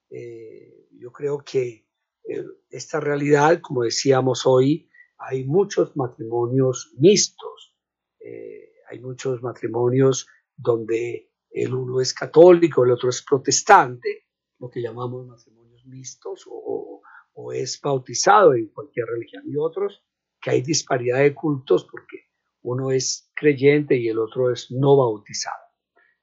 Eh, 0.09 0.87
yo 0.97 1.11
creo 1.11 1.39
que 1.39 1.85
eh, 2.23 2.45
esta 2.69 3.01
realidad, 3.01 3.59
como 3.61 3.83
decíamos 3.83 4.45
hoy, 4.45 4.89
hay 5.17 5.43
muchos 5.43 5.97
matrimonios 5.97 6.93
mixtos, 6.97 7.75
eh, 8.19 8.71
hay 8.89 9.01
muchos 9.01 9.43
matrimonios 9.43 10.27
donde 10.55 11.33
el 11.49 11.73
uno 11.73 11.99
es 11.99 12.13
católico, 12.13 12.85
el 12.85 12.91
otro 12.91 13.09
es 13.09 13.21
protestante, 13.21 14.27
lo 14.59 14.69
que 14.69 14.81
llamamos 14.81 15.27
matrimonios 15.27 15.85
mixtos, 15.85 16.45
o, 16.49 17.01
o 17.33 17.51
es 17.51 17.81
bautizado 17.81 18.53
en 18.53 18.69
cualquier 18.69 19.07
religión, 19.07 19.43
y 19.45 19.57
otros 19.57 20.05
que 20.41 20.51
hay 20.51 20.61
disparidad 20.61 21.19
de 21.19 21.33
cultos 21.33 21.85
porque 21.91 22.29
uno 22.61 22.91
es 22.91 23.29
creyente 23.35 23.97
y 23.97 24.07
el 24.07 24.19
otro 24.19 24.53
es 24.53 24.71
no 24.71 24.95
bautizado. 24.95 25.65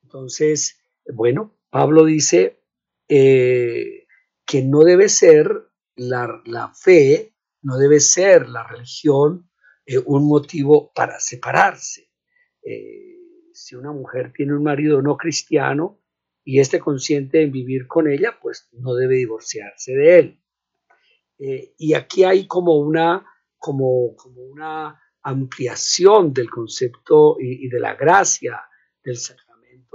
Entonces, 0.03 0.82
bueno, 1.07 1.57
Pablo 1.71 2.05
dice, 2.05 2.63
eh, 3.09 4.07
que 4.47 4.63
no 4.63 4.81
debe 4.81 5.09
ser 5.09 5.69
la, 5.97 6.73
fe, 6.75 7.35
no 7.63 7.77
debe 7.77 8.01
ser 8.01 8.49
la 8.49 8.67
religión 8.67 9.51
eh, 9.87 9.99
un 9.99 10.27
motivo 10.29 10.93
para 10.95 11.19
separarse. 11.21 12.11
Eh, 12.63 13.17
si 13.53 13.75
una 13.75 13.93
mujer 13.93 14.33
tiene 14.35 14.55
un 14.55 14.63
marido 14.63 15.03
no 15.03 15.17
cristiano 15.17 16.01
y 16.45 16.61
esté 16.61 16.81
consciente 16.81 17.43
en 17.43 17.53
vivir 17.53 17.87
con 17.87 18.09
ella, 18.09 18.39
pues 18.41 18.69
no 18.73 18.95
debe 18.95 19.17
divorciarse 19.17 19.93
de 19.93 20.19
él. 20.19 20.39
y 21.79 21.95
aquí 21.95 22.25
hay 22.25 22.47
como 22.47 22.79
una, 22.79 23.27
como, 23.59 24.15
una 24.37 25.01
ampliación 25.23 26.33
del 26.33 26.49
concepto 26.49 27.37
y, 27.41 27.67
y 27.67 27.69
de 27.69 27.81
la 27.81 27.95
gracia 27.95 28.63
del 29.05 29.17
sacramento 29.17 29.52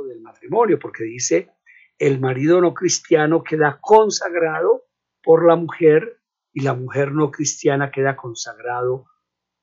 del 0.08 0.22
matrimonio, 0.22 0.80
porque 0.80 1.04
dice 1.04 1.52
el 2.00 2.20
marido 2.20 2.62
no 2.62 2.74
cristiano 2.74 3.44
queda 3.44 3.80
consagrado 3.82 4.86
por 5.24 5.48
la 5.48 5.56
mujer 5.56 6.22
y 6.54 6.62
la 6.62 6.74
mujer 6.74 7.12
no 7.12 7.32
cristiana 7.32 7.92
queda 7.92 8.16
consagrado 8.16 9.06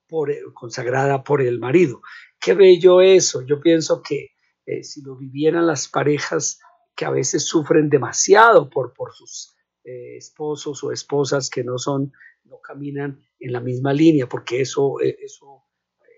por, 0.08 0.30
consagrada 0.52 1.22
por 1.22 1.42
el 1.42 1.58
marido. 1.58 2.02
Qué 2.40 2.54
bello 2.54 3.00
eso. 3.00 3.42
Yo 3.42 3.60
pienso 3.60 4.02
que 4.02 4.30
eh, 4.66 4.82
si 4.82 5.02
lo 5.02 5.16
vivieran 5.16 5.66
las 5.66 5.88
parejas 5.88 6.60
que 6.96 7.04
a 7.04 7.10
veces 7.10 7.46
sufren 7.46 7.88
demasiado 7.88 8.68
por, 8.68 8.92
por 8.94 9.12
sus 9.12 9.56
eh, 9.84 10.16
esposos 10.16 10.82
o 10.84 10.92
esposas 10.92 11.50
que 11.50 11.64
no 11.64 11.78
son, 11.78 12.12
no 12.44 12.60
caminan 12.60 13.20
en 13.38 13.52
la 13.52 13.60
misma 13.60 13.92
línea, 13.92 14.28
porque 14.28 14.60
eso, 14.60 15.00
eh, 15.00 15.16
eso, 15.22 15.64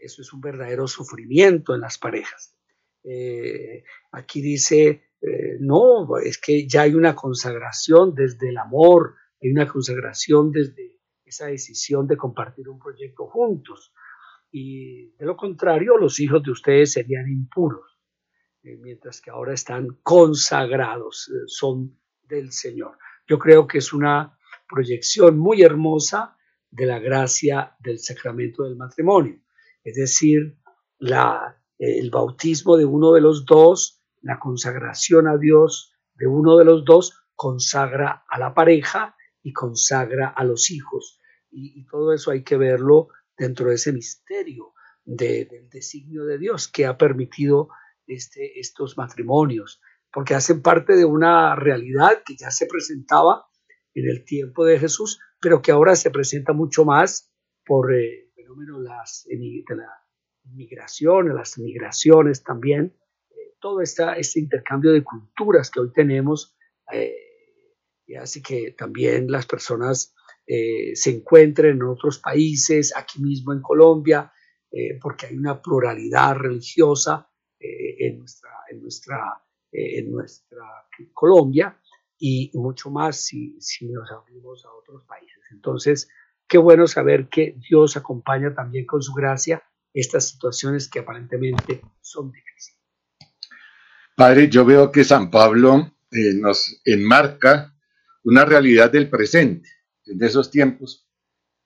eso 0.02 0.22
es 0.22 0.32
un 0.32 0.40
verdadero 0.40 0.86
sufrimiento 0.86 1.74
en 1.74 1.80
las 1.80 1.98
parejas. 1.98 2.55
Aquí 4.12 4.40
dice 4.40 5.06
eh, 5.20 5.56
no, 5.60 6.18
es 6.18 6.38
que 6.38 6.68
ya 6.68 6.82
hay 6.82 6.94
una 6.94 7.14
consagración 7.14 8.14
desde 8.14 8.50
el 8.50 8.58
amor, 8.58 9.16
hay 9.42 9.50
una 9.50 9.66
consagración 9.66 10.52
desde 10.52 11.00
esa 11.24 11.46
decisión 11.46 12.06
de 12.06 12.16
compartir 12.16 12.68
un 12.68 12.78
proyecto 12.78 13.26
juntos. 13.26 13.92
Y 14.50 15.10
de 15.16 15.26
lo 15.26 15.36
contrario, 15.36 15.96
los 15.96 16.20
hijos 16.20 16.42
de 16.42 16.52
ustedes 16.52 16.92
serían 16.92 17.28
impuros, 17.28 17.98
eh, 18.62 18.76
mientras 18.76 19.20
que 19.20 19.30
ahora 19.30 19.54
están 19.54 19.88
consagrados, 20.02 21.28
eh, 21.28 21.44
son 21.46 21.98
del 22.22 22.52
Señor. 22.52 22.98
Yo 23.26 23.38
creo 23.38 23.66
que 23.66 23.78
es 23.78 23.92
una 23.92 24.38
proyección 24.68 25.38
muy 25.38 25.62
hermosa 25.62 26.36
de 26.70 26.86
la 26.86 26.98
gracia 26.98 27.74
del 27.80 27.98
sacramento 27.98 28.64
del 28.64 28.76
matrimonio, 28.76 29.40
es 29.82 29.94
decir, 29.94 30.58
la, 30.98 31.60
el 31.78 32.10
bautismo 32.10 32.76
de 32.76 32.84
uno 32.84 33.12
de 33.12 33.20
los 33.20 33.44
dos 33.44 34.02
la 34.22 34.38
consagración 34.38 35.28
a 35.28 35.36
Dios 35.36 35.92
de 36.14 36.26
uno 36.26 36.56
de 36.56 36.64
los 36.64 36.84
dos 36.84 37.26
consagra 37.34 38.24
a 38.28 38.38
la 38.38 38.54
pareja 38.54 39.14
y 39.42 39.52
consagra 39.52 40.28
a 40.28 40.44
los 40.44 40.70
hijos. 40.70 41.20
Y, 41.50 41.86
todo 41.86 42.12
eso 42.12 42.30
hay 42.30 42.42
que 42.42 42.56
verlo 42.56 43.08
dentro 43.36 43.68
de 43.68 43.76
ese 43.76 43.92
misterio 43.92 44.72
del 45.04 45.68
designio 45.70 46.24
de 46.24 46.38
Dios 46.38 46.68
que 46.68 46.86
ha 46.86 46.98
permitido 46.98 47.68
este, 48.06 48.58
estos 48.58 48.96
matrimonios, 48.98 49.80
porque 50.12 50.34
hacen 50.34 50.62
parte 50.62 50.96
de 50.96 51.04
una 51.04 51.54
realidad 51.54 52.22
que 52.24 52.36
ya 52.36 52.50
se 52.50 52.66
presentaba 52.66 53.46
en 53.94 54.08
el 54.10 54.24
tiempo 54.24 54.64
de 54.64 54.78
Jesús, 54.78 55.20
pero 55.40 55.62
que 55.62 55.70
ahora 55.70 55.94
se 55.94 56.10
presenta 56.10 56.52
mucho 56.52 56.84
más 56.84 57.32
por 57.64 57.94
eh, 57.94 58.30
fenómeno 58.34 58.80
de 58.80 58.88
la 59.76 60.05
inmigración, 60.46 61.34
las 61.34 61.58
migraciones 61.58 62.42
también, 62.42 62.94
todo 63.60 63.80
esta, 63.80 64.14
este 64.14 64.40
intercambio 64.40 64.92
de 64.92 65.02
culturas 65.02 65.70
que 65.70 65.80
hoy 65.80 65.92
tenemos 65.92 66.56
eh, 66.92 67.16
y 68.06 68.14
hace 68.14 68.42
que 68.42 68.72
también 68.78 69.30
las 69.30 69.46
personas 69.46 70.14
eh, 70.46 70.94
se 70.94 71.10
encuentren 71.10 71.76
en 71.76 71.82
otros 71.82 72.18
países, 72.18 72.94
aquí 72.96 73.20
mismo 73.20 73.52
en 73.52 73.60
Colombia, 73.60 74.32
eh, 74.70 74.98
porque 75.00 75.26
hay 75.26 75.36
una 75.36 75.60
pluralidad 75.60 76.36
religiosa 76.36 77.28
en, 77.58 78.18
nuestra, 78.18 78.50
en, 78.70 78.82
nuestra, 78.82 79.42
en 79.72 80.12
nuestra 80.12 80.64
Colombia 81.12 81.80
y 82.18 82.50
mucho 82.54 82.90
más 82.90 83.16
si, 83.24 83.56
si 83.60 83.88
nos 83.88 84.10
abrimos 84.12 84.64
a 84.64 84.72
otros 84.72 85.02
países. 85.04 85.42
Entonces, 85.50 86.08
qué 86.46 86.58
bueno 86.58 86.86
saber 86.86 87.28
que 87.28 87.56
Dios 87.68 87.96
acompaña 87.96 88.54
también 88.54 88.86
con 88.86 89.02
su 89.02 89.12
gracia 89.14 89.64
estas 90.00 90.28
situaciones 90.28 90.88
que 90.88 91.00
aparentemente 91.00 91.80
son 92.00 92.30
difíciles. 92.30 92.78
Padre, 94.14 94.48
yo 94.48 94.64
veo 94.64 94.92
que 94.92 95.04
San 95.04 95.30
Pablo 95.30 95.96
eh, 96.10 96.34
nos 96.34 96.80
enmarca 96.84 97.74
una 98.24 98.44
realidad 98.44 98.90
del 98.90 99.08
presente, 99.08 99.68
de 100.04 100.26
esos 100.26 100.50
tiempos, 100.50 101.02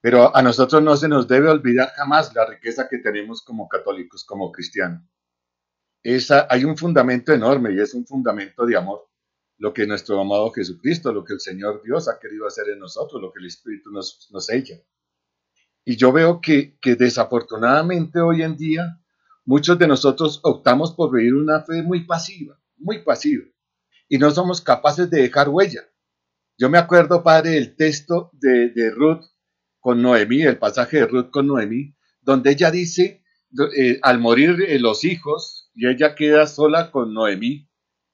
Pero 0.02 0.34
a 0.34 0.40
nosotros 0.40 0.82
no 0.82 0.96
se 0.96 1.08
nos 1.08 1.28
debe 1.28 1.50
olvidar 1.50 1.90
jamás 1.94 2.34
la 2.34 2.46
riqueza 2.46 2.88
que 2.88 2.99
tenemos 2.99 3.42
como 3.42 3.68
católicos, 3.68 4.25
como 4.25 4.50
cristianos. 4.50 5.02
Esa, 6.02 6.46
hay 6.49 6.64
un 6.64 6.75
fundamento 6.75 7.34
enorme 7.34 7.75
y 7.75 7.80
es 7.80 7.92
un 7.92 8.06
fundamento 8.06 8.64
de 8.64 8.78
amor. 8.78 9.10
Lo 9.58 9.75
que 9.75 9.87
nuestro 9.87 10.18
amado 10.18 10.50
Jesucristo, 10.52 11.12
lo 11.12 11.22
que 11.22 11.34
el 11.34 11.40
Señor 11.40 11.82
Dios 11.82 12.08
ha 12.08 12.18
querido 12.18 12.46
hacer 12.46 12.70
en 12.70 12.78
nosotros, 12.78 13.20
lo 13.20 13.30
que 13.30 13.40
el 13.40 13.46
Espíritu 13.46 13.90
nos, 13.90 14.28
nos 14.32 14.49
echa. 14.49 14.76
Y 15.84 15.96
yo 15.96 16.12
veo 16.12 16.40
que, 16.40 16.78
que 16.80 16.94
desafortunadamente 16.94 18.20
hoy 18.20 18.42
en 18.42 18.56
día 18.56 19.00
muchos 19.44 19.78
de 19.78 19.87
nosotros 19.88 20.40
optamos 20.42 20.92
por 20.92 21.12
vivir 21.12 21.34
una 21.34 21.62
fe 21.62 21.82
muy 21.82 22.04
pasiva, 22.06 22.60
muy 22.76 23.02
pasiva, 23.02 23.44
y 24.08 24.18
no 24.18 24.30
somos 24.30 24.60
capaces 24.60 25.10
de 25.10 25.22
dejar 25.22 25.49
huella. 25.49 25.82
Yo 26.58 26.68
me 26.68 26.78
acuerdo, 26.78 27.22
padre, 27.22 27.56
el 27.56 27.75
texto 27.75 28.30
de, 28.34 28.68
de 28.70 28.90
Ruth 28.90 29.25
con 29.80 30.02
Noemí, 30.02 30.42
el 30.42 30.58
pasaje 30.58 30.99
de 30.99 31.06
Ruth 31.06 31.30
con 31.30 31.46
Noemí, 31.46 31.96
donde 32.20 32.50
ella 32.50 32.70
dice, 32.70 33.25
eh, 33.76 33.99
al 34.02 34.18
morir 34.18 34.62
eh, 34.68 34.78
los 34.78 35.04
hijos, 35.04 35.70
y 35.75 35.88
ella 35.88 36.14
queda 36.14 36.46
sola 36.46 36.90
con 36.90 37.14
Noemí, 37.14 37.68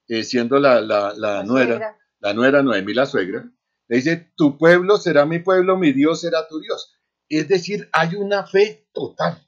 eh, 0.09 0.23
siendo 0.23 0.61
la, 0.61 0.81
la, 0.81 1.13
la, 1.17 1.43
nuera, 1.43 1.77
suegra. 1.77 1.99
la 2.21 2.35
nuera 2.35 2.63
Noemí, 2.63 2.95
la 2.95 3.07
suegra, 3.07 3.51
le 3.89 3.97
dice, 3.97 4.33
tu 4.37 4.57
pueblo 4.57 4.97
será 4.97 5.27
mi 5.27 5.41
pueblo, 5.41 5.77
mi 5.77 5.93
Dios 5.93 6.21
será 6.21 6.47
tu 6.49 6.61
Dios. 6.61 6.96
Es 7.29 7.49
decir, 7.49 7.89
hay 7.93 8.15
una 8.15 8.47
fe 8.47 8.89
total. 8.93 9.47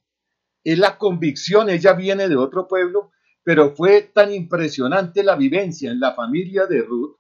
Es 0.65 0.79
la 0.79 0.99
convicción, 0.99 1.71
ella 1.71 1.93
viene 1.93 2.29
de 2.29 2.37
otro 2.37 2.67
pueblo, 2.67 3.13
pero 3.45 3.75
fue 3.75 4.03
tan 4.03 4.33
impresionante 4.33 5.23
la 5.23 5.37
vivencia 5.37 5.91
en 5.91 6.01
la 6.01 6.15
familia 6.15 6.67
de 6.67 6.83
Ruth, 6.83 7.17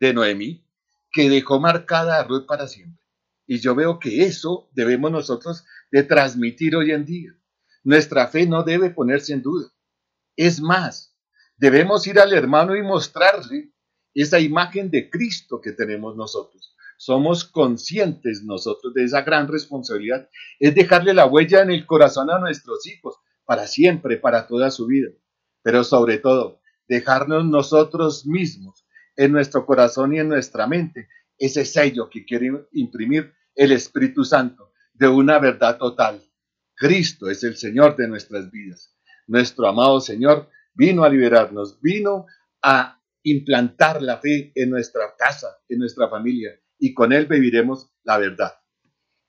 de 0.00 0.12
Noemí, 0.12 0.66
que 1.12 1.30
dejó 1.30 1.60
marcada 1.60 2.18
a 2.18 2.24
Ruth 2.24 2.46
para 2.46 2.66
siempre. 2.66 3.02
Y 3.46 3.58
yo 3.58 3.74
veo 3.74 3.98
que 3.98 4.24
eso 4.24 4.68
debemos 4.72 5.10
nosotros 5.10 5.64
de 5.90 6.02
transmitir 6.02 6.76
hoy 6.76 6.90
en 6.90 7.04
día. 7.04 7.32
Nuestra 7.84 8.28
fe 8.28 8.46
no 8.46 8.62
debe 8.62 8.90
ponerse 8.90 9.32
en 9.32 9.42
duda. 9.42 9.68
Es 10.36 10.60
más, 10.60 11.16
debemos 11.56 12.06
ir 12.06 12.18
al 12.18 12.32
hermano 12.32 12.76
y 12.76 12.82
mostrarle 12.82 13.72
esa 14.14 14.40
imagen 14.40 14.90
de 14.90 15.10
Cristo 15.10 15.60
que 15.60 15.72
tenemos 15.72 16.16
nosotros. 16.16 16.71
Somos 17.04 17.44
conscientes 17.44 18.44
nosotros 18.44 18.94
de 18.94 19.02
esa 19.02 19.22
gran 19.22 19.48
responsabilidad. 19.48 20.28
Es 20.60 20.72
dejarle 20.72 21.12
la 21.12 21.26
huella 21.26 21.60
en 21.62 21.72
el 21.72 21.84
corazón 21.84 22.30
a 22.30 22.38
nuestros 22.38 22.86
hijos 22.86 23.16
para 23.44 23.66
siempre, 23.66 24.18
para 24.18 24.46
toda 24.46 24.70
su 24.70 24.86
vida. 24.86 25.08
Pero 25.64 25.82
sobre 25.82 26.18
todo, 26.18 26.60
dejarnos 26.86 27.44
nosotros 27.44 28.24
mismos 28.24 28.86
en 29.16 29.32
nuestro 29.32 29.66
corazón 29.66 30.14
y 30.14 30.20
en 30.20 30.28
nuestra 30.28 30.68
mente 30.68 31.08
ese 31.38 31.64
sello 31.64 32.08
que 32.08 32.24
quiere 32.24 32.68
imprimir 32.70 33.34
el 33.56 33.72
Espíritu 33.72 34.22
Santo 34.22 34.72
de 34.92 35.08
una 35.08 35.40
verdad 35.40 35.78
total. 35.78 36.22
Cristo 36.76 37.28
es 37.28 37.42
el 37.42 37.56
Señor 37.56 37.96
de 37.96 38.06
nuestras 38.06 38.48
vidas. 38.48 38.96
Nuestro 39.26 39.66
amado 39.66 40.00
Señor 40.00 40.48
vino 40.72 41.02
a 41.02 41.08
liberarnos, 41.08 41.80
vino 41.80 42.26
a 42.62 43.02
implantar 43.24 44.00
la 44.00 44.18
fe 44.18 44.52
en 44.54 44.70
nuestra 44.70 45.16
casa, 45.18 45.48
en 45.68 45.80
nuestra 45.80 46.08
familia, 46.08 46.61
y 46.82 46.94
con 46.94 47.12
Él 47.12 47.26
viviremos 47.26 47.92
la 48.02 48.18
verdad. 48.18 48.54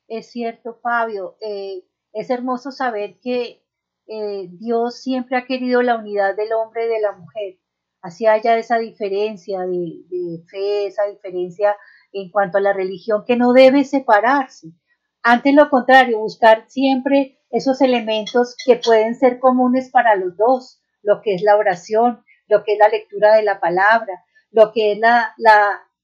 Es 0.08 0.32
cierto, 0.32 0.80
Fabio. 0.82 1.38
eh, 1.40 1.84
es 2.12 2.32
hermoso 2.32 2.72
saber 2.72 3.20
que 3.22 3.64
eh, 4.08 4.48
Dios 4.50 5.02
siempre 5.02 5.38
ha 5.38 5.46
querido 5.46 5.84
la 5.84 5.98
unidad 5.98 6.36
del 6.36 6.52
hombre 6.54 6.86
y 6.86 6.90
de 6.90 7.00
la 7.00 7.12
mujer. 7.12 7.60
Así 8.02 8.26
haya 8.26 8.58
esa 8.58 8.80
diferencia 8.80 9.62
de, 9.62 10.44
fe, 10.50 10.88
esa 10.88 11.06
diferencia 11.06 11.78
en 12.12 12.32
cuanto 12.32 12.58
a 12.58 12.62
la 12.62 12.74
religión, 12.74 13.24
que 13.26 13.38
no 13.38 13.54
debe 13.54 13.84
separarse. 13.84 14.70
Antes 15.22 15.54
lo 15.54 15.70
contrario, 15.70 16.20
buscar 16.20 16.66
siempre 16.70 17.40
esos 17.52 17.82
elementos 17.82 18.56
que 18.66 18.78
pueden 18.78 19.14
ser 19.14 19.38
comunes 19.38 19.92
para 19.92 20.16
los 20.16 20.36
dos, 20.38 20.82
lo 21.04 21.22
que 21.22 21.36
es 21.36 21.44
la 21.44 21.56
oración, 21.56 22.24
lo 22.48 22.64
que 22.64 22.74
es 22.74 22.80
la 22.80 22.90
lectura 22.90 23.36
de 23.36 23.44
la 23.44 23.60
palabra, 23.60 24.26
lo 24.50 24.72
que 24.72 24.94
es 24.94 25.00
la, 25.00 25.36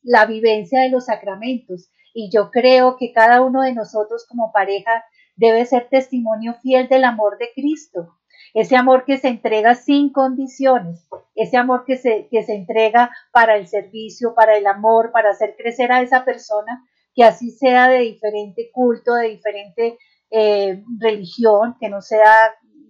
la 0.01 0.25
vivencia 0.25 0.81
de 0.81 0.89
los 0.89 1.05
sacramentos. 1.05 1.89
Y 2.13 2.29
yo 2.31 2.51
creo 2.51 2.97
que 2.97 3.11
cada 3.13 3.41
uno 3.41 3.61
de 3.61 3.73
nosotros 3.73 4.25
como 4.27 4.51
pareja 4.51 5.03
debe 5.35 5.65
ser 5.65 5.87
testimonio 5.89 6.55
fiel 6.61 6.87
del 6.87 7.03
amor 7.05 7.37
de 7.37 7.49
Cristo. 7.55 8.15
Ese 8.53 8.75
amor 8.75 9.05
que 9.05 9.17
se 9.17 9.27
entrega 9.27 9.75
sin 9.75 10.11
condiciones, 10.11 11.07
ese 11.35 11.57
amor 11.57 11.85
que 11.85 11.97
se, 11.97 12.27
que 12.31 12.41
se 12.41 12.55
entrega 12.55 13.11
para 13.31 13.55
el 13.57 13.67
servicio, 13.67 14.33
para 14.33 14.57
el 14.57 14.65
amor, 14.65 15.11
para 15.11 15.29
hacer 15.29 15.55
crecer 15.55 15.91
a 15.91 16.01
esa 16.01 16.25
persona, 16.25 16.83
que 17.13 17.23
así 17.23 17.51
sea 17.51 17.89
de 17.89 17.99
diferente 17.99 18.71
culto, 18.73 19.13
de 19.13 19.29
diferente 19.29 19.99
eh, 20.31 20.83
religión, 20.99 21.75
que 21.79 21.89
no 21.89 22.01
sea 22.01 22.33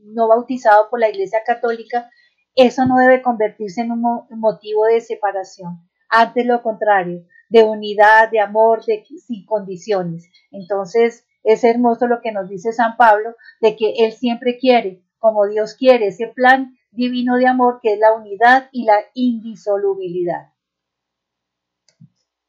no 0.03 0.27
bautizado 0.29 0.89
por 0.89 0.99
la 0.99 1.09
Iglesia 1.09 1.39
Católica, 1.45 2.09
eso 2.55 2.85
no 2.85 2.95
debe 2.97 3.21
convertirse 3.21 3.81
en 3.81 3.91
un 3.91 4.01
mo- 4.01 4.27
motivo 4.31 4.85
de 4.85 5.01
separación. 5.01 5.88
Antes 6.09 6.45
lo 6.45 6.61
contrario, 6.61 7.25
de 7.49 7.63
unidad, 7.63 8.29
de 8.31 8.39
amor, 8.39 8.83
de, 8.85 9.05
sin 9.25 9.45
condiciones. 9.45 10.29
Entonces, 10.51 11.25
es 11.43 11.63
hermoso 11.63 12.07
lo 12.07 12.21
que 12.21 12.31
nos 12.31 12.49
dice 12.49 12.73
San 12.73 12.97
Pablo, 12.97 13.35
de 13.61 13.75
que 13.75 13.93
Él 13.99 14.11
siempre 14.13 14.57
quiere, 14.57 15.01
como 15.17 15.47
Dios 15.47 15.75
quiere, 15.75 16.07
ese 16.07 16.27
plan 16.27 16.77
divino 16.91 17.37
de 17.37 17.47
amor 17.47 17.79
que 17.81 17.93
es 17.93 17.99
la 17.99 18.13
unidad 18.13 18.69
y 18.71 18.85
la 18.85 18.99
indisolubilidad. 19.13 20.53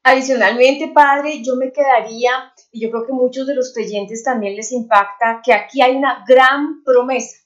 Adicionalmente, 0.03 0.87
Padre, 0.87 1.43
yo 1.43 1.55
me 1.55 1.71
quedaría, 1.71 2.31
y 2.71 2.81
yo 2.81 2.89
creo 2.89 3.05
que 3.05 3.13
muchos 3.13 3.45
de 3.45 3.53
los 3.53 3.71
creyentes 3.71 4.23
también 4.23 4.55
les 4.55 4.71
impacta, 4.71 5.41
que 5.43 5.53
aquí 5.53 5.81
hay 5.81 5.95
una 5.95 6.23
gran 6.27 6.83
promesa, 6.83 7.37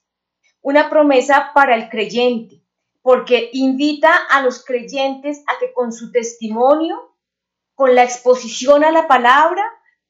una 0.62 0.90
promesa 0.90 1.52
para 1.54 1.76
el 1.76 1.90
creyente, 1.90 2.65
porque 3.06 3.52
invita 3.54 4.16
a 4.16 4.42
los 4.42 4.66
creyentes 4.66 5.44
a 5.46 5.60
que 5.60 5.72
con 5.74 5.92
su 5.92 6.12
testimonio, 6.12 7.16
con 7.76 7.94
la 7.94 8.04
exposición 8.04 8.84
a 8.84 8.90
la 8.90 9.08
palabra, 9.08 9.62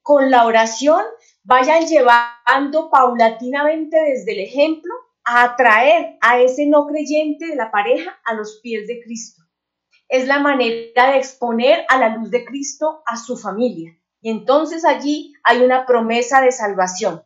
con 0.01 0.31
la 0.31 0.45
oración, 0.45 1.03
vayan 1.43 1.86
llevando 1.86 2.89
paulatinamente 2.89 3.97
desde 3.97 4.31
el 4.31 4.39
ejemplo 4.39 4.93
a 5.25 5.43
atraer 5.43 6.17
a 6.21 6.39
ese 6.39 6.67
no 6.67 6.88
creyente 6.88 7.47
de 7.47 7.58
la 7.58 7.69
pareja 7.69 8.17
a 8.23 8.34
los 8.34 8.62
pies 8.63 8.88
de 8.88 9.01
Cristo 9.03 9.41
es 10.08 10.27
la 10.27 10.39
manera 10.39 11.12
de 11.12 11.17
exponer 11.17 11.86
a 11.89 11.97
la 11.97 12.10
luz 12.15 12.29
de 12.29 12.45
Cristo 12.45 13.01
a 13.05 13.17
su 13.17 13.38
familia. 13.38 13.97
Y 14.21 14.29
entonces 14.29 14.86
allí 14.86 15.34
hay 15.43 15.63
una 15.63 15.86
promesa 15.86 16.41
de 16.41 16.51
salvación, 16.51 17.23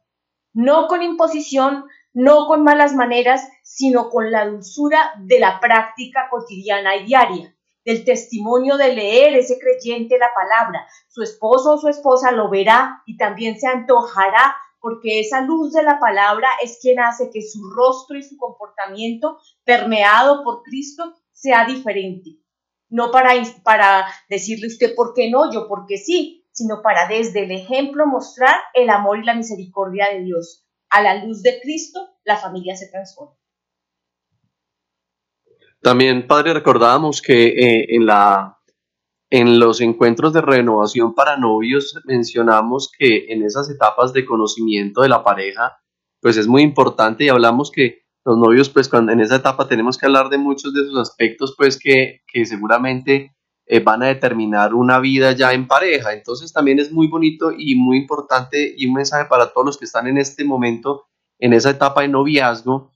no 0.54 0.88
con 0.88 1.04
imposición, 1.04 1.86
no 2.14 2.48
con 2.48 2.64
malas 2.64 2.96
maneras, 2.96 3.48
sino 3.72 4.10
con 4.10 4.32
la 4.32 4.48
dulzura 4.48 5.14
de 5.20 5.40
la 5.40 5.60
práctica 5.60 6.28
cotidiana 6.32 6.96
y 6.96 7.06
diaria, 7.06 7.56
del 7.86 8.04
testimonio 8.04 8.78
de 8.78 8.96
leer 8.96 9.36
ese 9.36 9.60
creyente 9.60 10.18
la 10.18 10.34
palabra. 10.34 10.88
Su 11.08 11.22
esposo 11.22 11.74
o 11.74 11.78
su 11.78 11.88
esposa 11.88 12.32
lo 12.32 12.50
verá 12.50 13.04
y 13.06 13.18
también 13.18 13.60
se 13.60 13.68
antojará 13.68 14.56
porque 14.80 15.20
esa 15.20 15.42
luz 15.42 15.74
de 15.74 15.84
la 15.84 16.00
palabra 16.00 16.48
es 16.64 16.80
quien 16.82 17.00
hace 17.00 17.30
que 17.30 17.42
su 17.42 17.70
rostro 17.70 18.18
y 18.18 18.24
su 18.24 18.38
comportamiento, 18.38 19.38
permeado 19.64 20.44
por 20.44 20.64
Cristo, 20.64 21.14
sea 21.32 21.66
diferente 21.66 22.40
no 22.90 23.12
para, 23.12 23.34
para 23.64 24.08
decirle 24.30 24.68
usted 24.68 24.96
por 24.96 25.14
qué 25.14 25.30
no, 25.30 25.52
yo 25.54 25.68
porque 25.68 25.98
sí, 25.98 26.48
sino 26.52 26.82
para 26.82 27.08
desde 27.08 27.44
el 27.44 27.52
ejemplo 27.52 28.08
mostrar 28.08 28.56
el 28.74 28.90
amor 28.90 29.20
y 29.20 29.26
la 29.26 29.36
misericordia 29.36 30.10
de 30.12 30.24
Dios. 30.24 30.66
A 30.90 31.02
la 31.04 31.24
luz 31.24 31.44
de 31.44 31.62
Cristo, 31.62 32.18
la 32.24 32.36
familia 32.38 32.76
se 32.76 32.88
transforma. 32.88 33.39
También, 35.82 36.28
padre, 36.28 36.54
recordábamos 36.54 37.22
que 37.22 37.48
eh, 37.48 37.86
en, 37.90 38.06
la, 38.06 38.58
en 39.30 39.60
los 39.60 39.80
encuentros 39.80 40.34
de 40.34 40.42
renovación 40.42 41.16
para 41.16 41.38
novios 41.38 42.00
mencionamos 42.06 42.92
que 42.98 43.28
en 43.30 43.44
esas 43.44 43.70
etapas 43.70 44.12
de 44.12 44.26
conocimiento 44.26 45.02
de 45.02 45.10
la 45.10 45.24
pareja, 45.24 45.78
pues 46.22 46.36
es 46.36 46.48
muy 46.48 46.64
importante 46.64 47.24
y 47.24 47.30
hablamos 47.30 47.72
que 47.72 48.04
los 48.26 48.38
novios, 48.38 48.70
pues 48.70 48.90
cuando 48.90 49.14
en 49.14 49.22
esa 49.22 49.38
etapa 49.38 49.68
tenemos 49.68 49.98
que 49.98 50.06
hablar 50.06 50.30
de 50.30 50.38
muchos 50.38 50.74
de 50.74 50.82
esos 50.82 50.98
aspectos, 50.98 51.56
pues 51.58 51.80
que, 51.80 52.22
que 52.28 52.46
seguramente 52.46 53.34
eh, 53.66 53.80
van 53.80 54.04
a 54.04 54.08
determinar 54.08 54.74
una 54.74 55.00
vida 55.00 55.32
ya 55.32 55.54
en 55.54 55.68
pareja. 55.68 56.12
Entonces 56.14 56.52
también 56.52 56.80
es 56.80 56.92
muy 56.92 57.08
bonito 57.08 57.52
y 57.58 57.76
muy 57.76 57.98
importante 57.98 58.74
y 58.76 58.88
un 58.88 58.96
mensaje 58.96 59.30
para 59.30 59.54
todos 59.54 59.66
los 59.66 59.78
que 59.78 59.86
están 59.86 60.08
en 60.08 60.18
este 60.18 60.44
momento, 60.44 61.06
en 61.40 61.54
esa 61.54 61.70
etapa 61.70 62.02
de 62.02 62.10
noviazgo, 62.10 62.92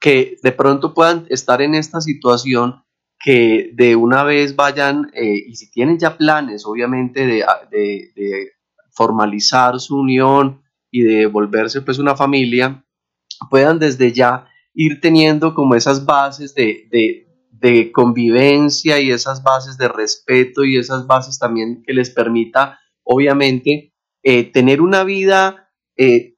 que 0.00 0.38
de 0.42 0.52
pronto 0.52 0.94
puedan 0.94 1.26
estar 1.28 1.60
en 1.60 1.74
esta 1.74 2.00
situación, 2.00 2.82
que 3.22 3.70
de 3.74 3.96
una 3.96 4.24
vez 4.24 4.56
vayan, 4.56 5.10
eh, 5.14 5.44
y 5.46 5.54
si 5.54 5.70
tienen 5.70 5.98
ya 5.98 6.16
planes, 6.16 6.64
obviamente, 6.64 7.26
de, 7.26 7.44
de, 7.70 8.52
formalizar 8.92 9.78
su 9.78 9.96
unión 9.96 10.62
y 10.90 11.02
de 11.02 11.26
volverse 11.26 11.80
pues 11.82 11.98
una 11.98 12.16
familia, 12.16 12.84
puedan 13.48 13.78
desde 13.78 14.12
ya 14.12 14.46
ir 14.74 15.00
teniendo 15.00 15.54
como 15.54 15.74
esas 15.74 16.04
bases 16.04 16.54
de, 16.54 16.88
de, 16.90 17.26
de, 17.50 17.92
convivencia 17.92 19.00
y 19.00 19.10
esas 19.10 19.42
bases 19.42 19.78
de 19.78 19.88
respeto 19.88 20.64
y 20.64 20.76
esas 20.76 21.06
bases 21.06 21.38
también 21.38 21.82
que 21.86 21.92
les 21.92 22.10
permita, 22.10 22.78
obviamente, 23.04 23.94
eh, 24.22 24.44
tener 24.44 24.80
una 24.80 25.04
vida 25.04 25.70
eh, 25.96 26.36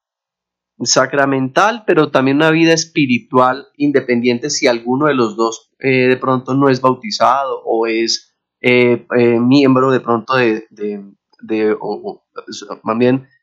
sacramental, 0.84 1.84
pero 1.86 2.10
también 2.10 2.36
una 2.38 2.50
vida 2.50 2.72
espiritual 2.72 3.66
independiente 3.76 4.50
si 4.50 4.66
alguno 4.66 5.06
de 5.06 5.14
los 5.14 5.36
dos 5.36 5.70
eh, 5.78 6.08
de 6.08 6.16
pronto 6.16 6.54
no 6.54 6.68
es 6.68 6.80
bautizado 6.80 7.62
o 7.64 7.86
es 7.86 8.28
miembro 8.60 9.90
de 9.90 9.98
pronto 9.98 10.36
de, 10.36 10.68
de, 10.70 11.76
o, 11.80 12.22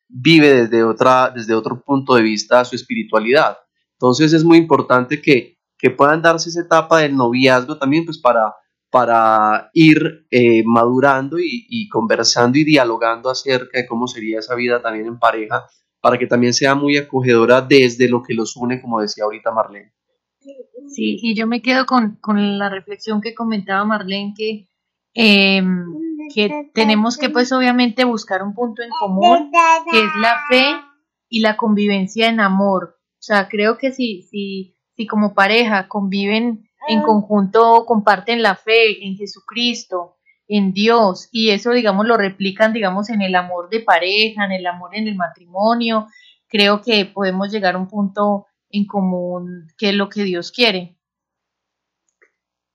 vive 0.07 0.53
desde, 0.53 0.83
otra, 0.83 1.29
desde 1.29 1.53
otro 1.53 1.81
punto 1.81 2.15
de 2.15 2.21
vista 2.21 2.63
su 2.63 2.75
espiritualidad. 2.75 3.57
Entonces 3.93 4.31
es 4.31 4.45
muy 4.45 4.57
importante 4.57 5.21
que, 5.21 5.57
que 5.77 5.89
puedan 5.89 6.21
darse 6.21 6.49
esa 6.49 6.61
etapa 6.61 6.99
del 6.99 7.17
noviazgo 7.17 7.77
también 7.77 8.05
pues 8.05 8.17
para 8.17 8.53
para 8.89 9.69
ir 9.73 10.25
eh, 10.31 10.63
madurando 10.65 11.37
y, 11.39 11.87
conversando 11.89 12.57
y 12.57 12.63
dialogando 12.63 13.29
acerca 13.29 13.79
de 13.79 13.87
cómo 13.87 14.07
sería 14.07 14.39
esa 14.39 14.55
vida 14.55 14.81
también 14.81 15.07
en 15.07 15.19
pareja, 15.19 15.67
para 16.01 16.17
que 16.17 16.27
también 16.27 16.53
sea 16.53 16.75
muy 16.75 16.97
acogedora 16.97 17.61
desde 17.61 18.07
lo 18.09 18.23
que 18.23 18.33
los 18.33 18.55
une, 18.55 18.81
como 18.81 19.01
decía 19.01 19.25
ahorita 19.25 19.51
Marlene. 19.51 19.93
Sí, 20.87 21.19
y 21.21 21.35
yo 21.35 21.45
me 21.45 21.61
quedo 21.61 21.85
con, 21.85 22.19
la 22.57 22.69
reflexión 22.69 23.21
que 23.21 23.35
comentaba 23.35 23.83
Marlene, 23.85 24.33
que, 24.35 24.67
em, 25.13 25.85
que 26.33 26.71
tenemos 26.73 27.17
que 27.17 27.29
pues 27.29 27.51
obviamente 27.51 28.05
buscar 28.05 28.41
un 28.41 28.53
punto 28.53 28.81
en 28.81 28.89
común, 28.99 29.51
que 29.91 29.99
es 29.99 30.15
la 30.21 30.37
fe 30.49 30.75
y 31.27 31.41
la 31.41 31.57
convivencia 31.57 32.29
en 32.29 32.39
amor. 32.39 32.97
O 33.13 33.21
sea, 33.21 33.49
creo 33.49 33.77
que 33.77 33.91
si, 33.91 34.23
si, 34.23 34.75
si 34.95 35.05
como 35.05 35.33
pareja 35.33 35.87
conviven 35.87 36.69
en 36.87 37.01
conjunto 37.01 37.85
comparten 37.85 38.41
la 38.41 38.55
fe 38.55 39.05
en 39.05 39.15
Jesucristo, 39.15 40.15
en 40.49 40.73
Dios, 40.73 41.29
y 41.31 41.51
eso, 41.51 41.71
digamos, 41.71 42.07
lo 42.07 42.17
replican, 42.17 42.73
digamos, 42.73 43.09
en 43.09 43.21
el 43.21 43.35
amor 43.35 43.69
de 43.69 43.81
pareja, 43.81 44.45
en 44.45 44.51
el 44.51 44.65
amor 44.65 44.95
en 44.95 45.07
el 45.07 45.15
matrimonio. 45.15 46.07
Creo 46.47 46.81
que 46.81 47.05
podemos 47.05 47.51
llegar 47.51 47.75
a 47.75 47.77
un 47.77 47.87
punto 47.87 48.47
en 48.71 48.87
común 48.87 49.67
que 49.77 49.89
es 49.89 49.95
lo 49.95 50.09
que 50.09 50.23
Dios 50.23 50.51
quiere. 50.51 50.97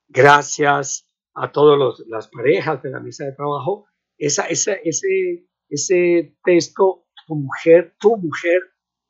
Gracias 0.09 1.09
a 1.35 1.51
todas 1.51 1.99
las 2.07 2.29
parejas 2.29 2.81
de 2.81 2.91
la 2.91 3.01
mesa 3.01 3.25
de 3.25 3.33
trabajo. 3.33 3.87
Esa, 4.17 4.47
ese, 4.47 4.81
ese 5.69 6.37
texto, 6.45 7.07
tu 7.27 7.35
mujer, 7.35 7.97
tu 7.99 8.17
mujer, 8.17 8.61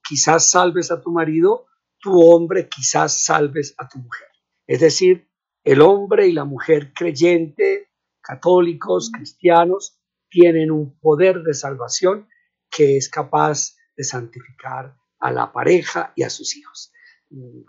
quizás 0.09 0.49
salves 0.49 0.91
a 0.91 1.03
tu 1.03 1.11
marido, 1.11 1.67
tu 1.99 2.19
hombre, 2.19 2.71
quizás 2.75 3.25
salves 3.25 3.75
a 3.77 3.87
tu 3.91 3.99
mujer. 3.99 4.29
Es 4.67 4.81
decir, 4.81 5.29
el 5.65 5.83
hombre 5.83 6.29
y 6.29 6.33
la 6.33 6.45
mujer 6.45 6.95
creyente, 6.95 7.91
católicos, 8.25 9.11
cristianos, 9.13 10.01
tienen 10.29 10.71
un 10.71 10.99
poder 10.99 11.43
de 11.43 11.55
salvación 11.55 12.29
que 12.71 12.97
es 12.97 13.09
capaz 13.09 13.77
de 13.97 14.03
santificar 14.03 14.97
a 15.21 15.31
la 15.31 15.53
pareja 15.53 16.13
y 16.17 16.23
a 16.23 16.31
sus 16.31 16.57
hijos. 16.57 16.93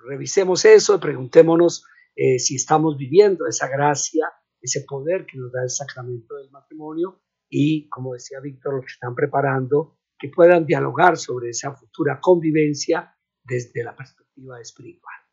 Revisemos 0.08 0.66
eso, 0.66 1.00
preguntémonos 1.00 1.86
eh, 2.16 2.40
si 2.40 2.56
estamos 2.56 2.98
viviendo 2.98 3.46
esa 3.48 3.68
gracia, 3.68 4.32
ese 4.62 4.82
poder 4.88 5.26
que 5.26 5.38
nos 5.38 5.52
da 5.52 5.64
el 5.64 5.70
sacramento 5.70 6.36
del 6.36 6.50
matrimonio 6.50 7.22
y, 7.50 7.88
como 7.90 8.14
decía 8.14 8.40
Víctor, 8.42 8.76
los 8.76 8.86
que 8.86 8.94
están 8.94 9.14
preparando, 9.14 10.00
que 10.18 10.30
puedan 10.30 10.66
dialogar 10.66 11.18
sobre 11.18 11.50
esa 11.50 11.76
futura 11.76 12.20
convivencia 12.22 13.16
desde 13.44 13.84
la 13.84 13.96
perspectiva 13.96 14.60
espiritual. 14.60 15.25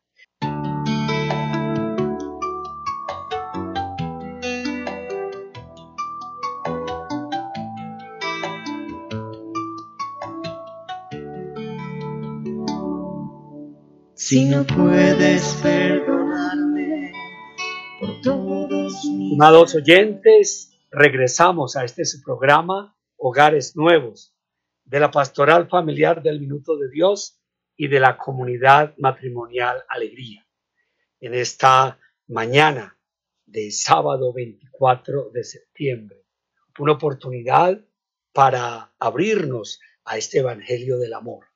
Si 14.25 14.45
no 14.45 14.65
puedes 14.65 15.55
perdonarme 15.61 17.11
por 17.99 18.21
todos 18.21 19.03
mis... 19.03 19.31
Estimados 19.31 19.75
oyentes, 19.75 20.79
regresamos 20.91 21.75
a 21.75 21.83
este 21.83 22.03
programa 22.23 22.97
Hogares 23.17 23.75
Nuevos 23.75 24.33
de 24.85 25.01
la 25.01 25.11
Pastoral 25.11 25.67
Familiar 25.67 26.23
del 26.23 26.39
Minuto 26.39 26.77
de 26.77 26.89
Dios 26.89 27.41
y 27.75 27.89
de 27.89 27.99
la 27.99 28.17
Comunidad 28.17 28.95
Matrimonial 28.97 29.83
Alegría. 29.89 30.47
En 31.19 31.33
esta 31.33 31.99
mañana 32.27 32.97
de 33.45 33.71
sábado 33.71 34.31
24 34.31 35.31
de 35.33 35.43
septiembre, 35.43 36.23
una 36.79 36.93
oportunidad 36.93 37.77
para 38.31 38.95
abrirnos 38.99 39.81
a 40.05 40.17
este 40.17 40.39
Evangelio 40.39 40.97
del 40.97 41.13
Amor. 41.13 41.47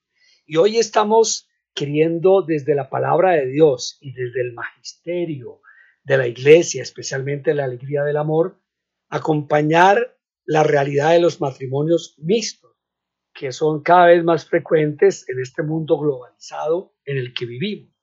Y 0.45 0.57
hoy 0.57 0.79
estamos 0.79 1.46
queriendo 1.77 2.41
desde 2.41 2.73
la 2.73 2.89
palabra 2.89 3.33
de 3.33 3.45
Dios 3.45 3.99
y 4.01 4.11
desde 4.11 4.41
el 4.41 4.53
magisterio 4.53 5.61
de 6.03 6.17
la 6.17 6.25
iglesia, 6.25 6.81
especialmente 6.81 7.53
la 7.53 7.65
alegría 7.65 8.03
del 8.03 8.17
amor, 8.17 8.59
acompañar 9.09 10.17
la 10.43 10.63
realidad 10.63 11.11
de 11.11 11.19
los 11.19 11.39
matrimonios 11.39 12.15
mixtos, 12.17 12.71
que 13.31 13.51
son 13.51 13.83
cada 13.83 14.07
vez 14.07 14.23
más 14.23 14.49
frecuentes 14.49 15.29
en 15.29 15.39
este 15.39 15.61
mundo 15.61 15.99
globalizado 15.99 16.95
en 17.05 17.17
el 17.17 17.35
que 17.35 17.45
vivimos, 17.45 17.93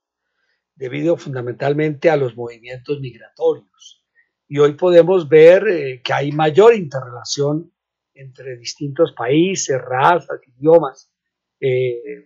debido 0.75 1.17
fundamentalmente 1.17 2.09
a 2.09 2.15
los 2.15 2.37
movimientos 2.37 3.01
migratorios. 3.01 4.05
Y 4.47 4.59
hoy 4.59 4.75
podemos 4.75 5.27
ver 5.27 5.67
eh, 5.67 6.01
que 6.01 6.13
hay 6.13 6.31
mayor 6.31 6.73
interrelación 6.73 7.73
entre 8.13 8.55
distintos 8.55 9.11
países, 9.11 9.77
razas, 9.81 10.39
idiomas, 10.55 11.11
eh, 11.59 12.25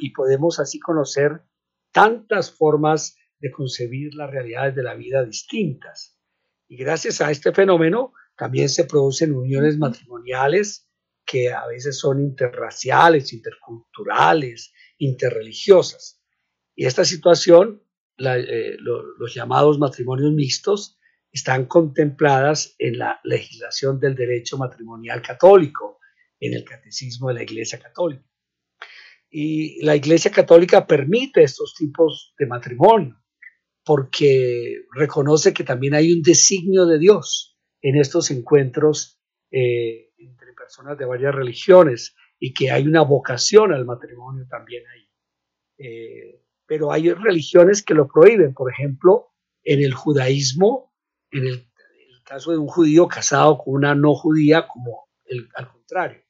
y 0.00 0.10
podemos 0.10 0.58
así 0.58 0.78
conocer 0.78 1.42
tantas 1.92 2.50
formas 2.50 3.16
de 3.38 3.50
concebir 3.50 4.14
las 4.14 4.30
realidades 4.30 4.74
de 4.74 4.82
la 4.82 4.94
vida 4.94 5.24
distintas. 5.24 6.18
Y 6.68 6.76
gracias 6.76 7.20
a 7.20 7.30
este 7.30 7.52
fenómeno 7.52 8.12
también 8.36 8.68
se 8.68 8.84
producen 8.84 9.34
uniones 9.34 9.78
matrimoniales 9.78 10.88
que 11.24 11.52
a 11.52 11.66
veces 11.66 11.98
son 11.98 12.20
interraciales, 12.20 13.32
interculturales, 13.32 14.72
interreligiosas. 14.98 16.22
Y 16.74 16.86
esta 16.86 17.04
situación, 17.04 17.82
eh, 18.18 18.76
los 18.78 19.34
llamados 19.34 19.78
matrimonios 19.78 20.32
mixtos, 20.32 20.98
están 21.32 21.66
contempladas 21.66 22.74
en 22.78 22.98
la 22.98 23.20
legislación 23.24 23.98
del 23.98 24.14
derecho 24.14 24.56
matrimonial 24.56 25.20
católico, 25.20 25.98
en 26.40 26.54
el 26.54 26.64
catecismo 26.64 27.28
de 27.28 27.34
la 27.34 27.42
Iglesia 27.42 27.78
Católica. 27.78 28.24
Y 29.30 29.84
la 29.84 29.96
Iglesia 29.96 30.30
Católica 30.30 30.86
permite 30.86 31.42
estos 31.42 31.74
tipos 31.74 32.34
de 32.38 32.46
matrimonio 32.46 33.20
porque 33.86 34.82
reconoce 34.92 35.54
que 35.54 35.62
también 35.62 35.94
hay 35.94 36.12
un 36.12 36.20
designio 36.20 36.86
de 36.86 36.98
Dios 36.98 37.56
en 37.80 37.96
estos 37.96 38.32
encuentros 38.32 39.20
eh, 39.52 40.10
entre 40.18 40.52
personas 40.54 40.98
de 40.98 41.04
varias 41.04 41.32
religiones 41.32 42.16
y 42.38 42.52
que 42.52 42.72
hay 42.72 42.86
una 42.86 43.02
vocación 43.02 43.72
al 43.72 43.84
matrimonio 43.84 44.44
también 44.50 44.82
ahí. 44.88 45.08
Eh, 45.78 46.42
pero 46.66 46.90
hay 46.90 47.12
religiones 47.12 47.84
que 47.84 47.94
lo 47.94 48.08
prohíben, 48.08 48.54
por 48.54 48.72
ejemplo, 48.72 49.28
en 49.62 49.80
el 49.80 49.94
judaísmo, 49.94 50.92
en 51.30 51.46
el, 51.46 51.68
caso 52.24 52.50
de 52.50 52.58
un 52.58 52.66
judío 52.66 53.06
casado 53.06 53.56
con 53.56 53.74
una 53.74 53.94
no 53.94 54.16
judía, 54.16 54.66
como 54.66 55.08
al 55.54 55.70
contrario. 55.70 56.24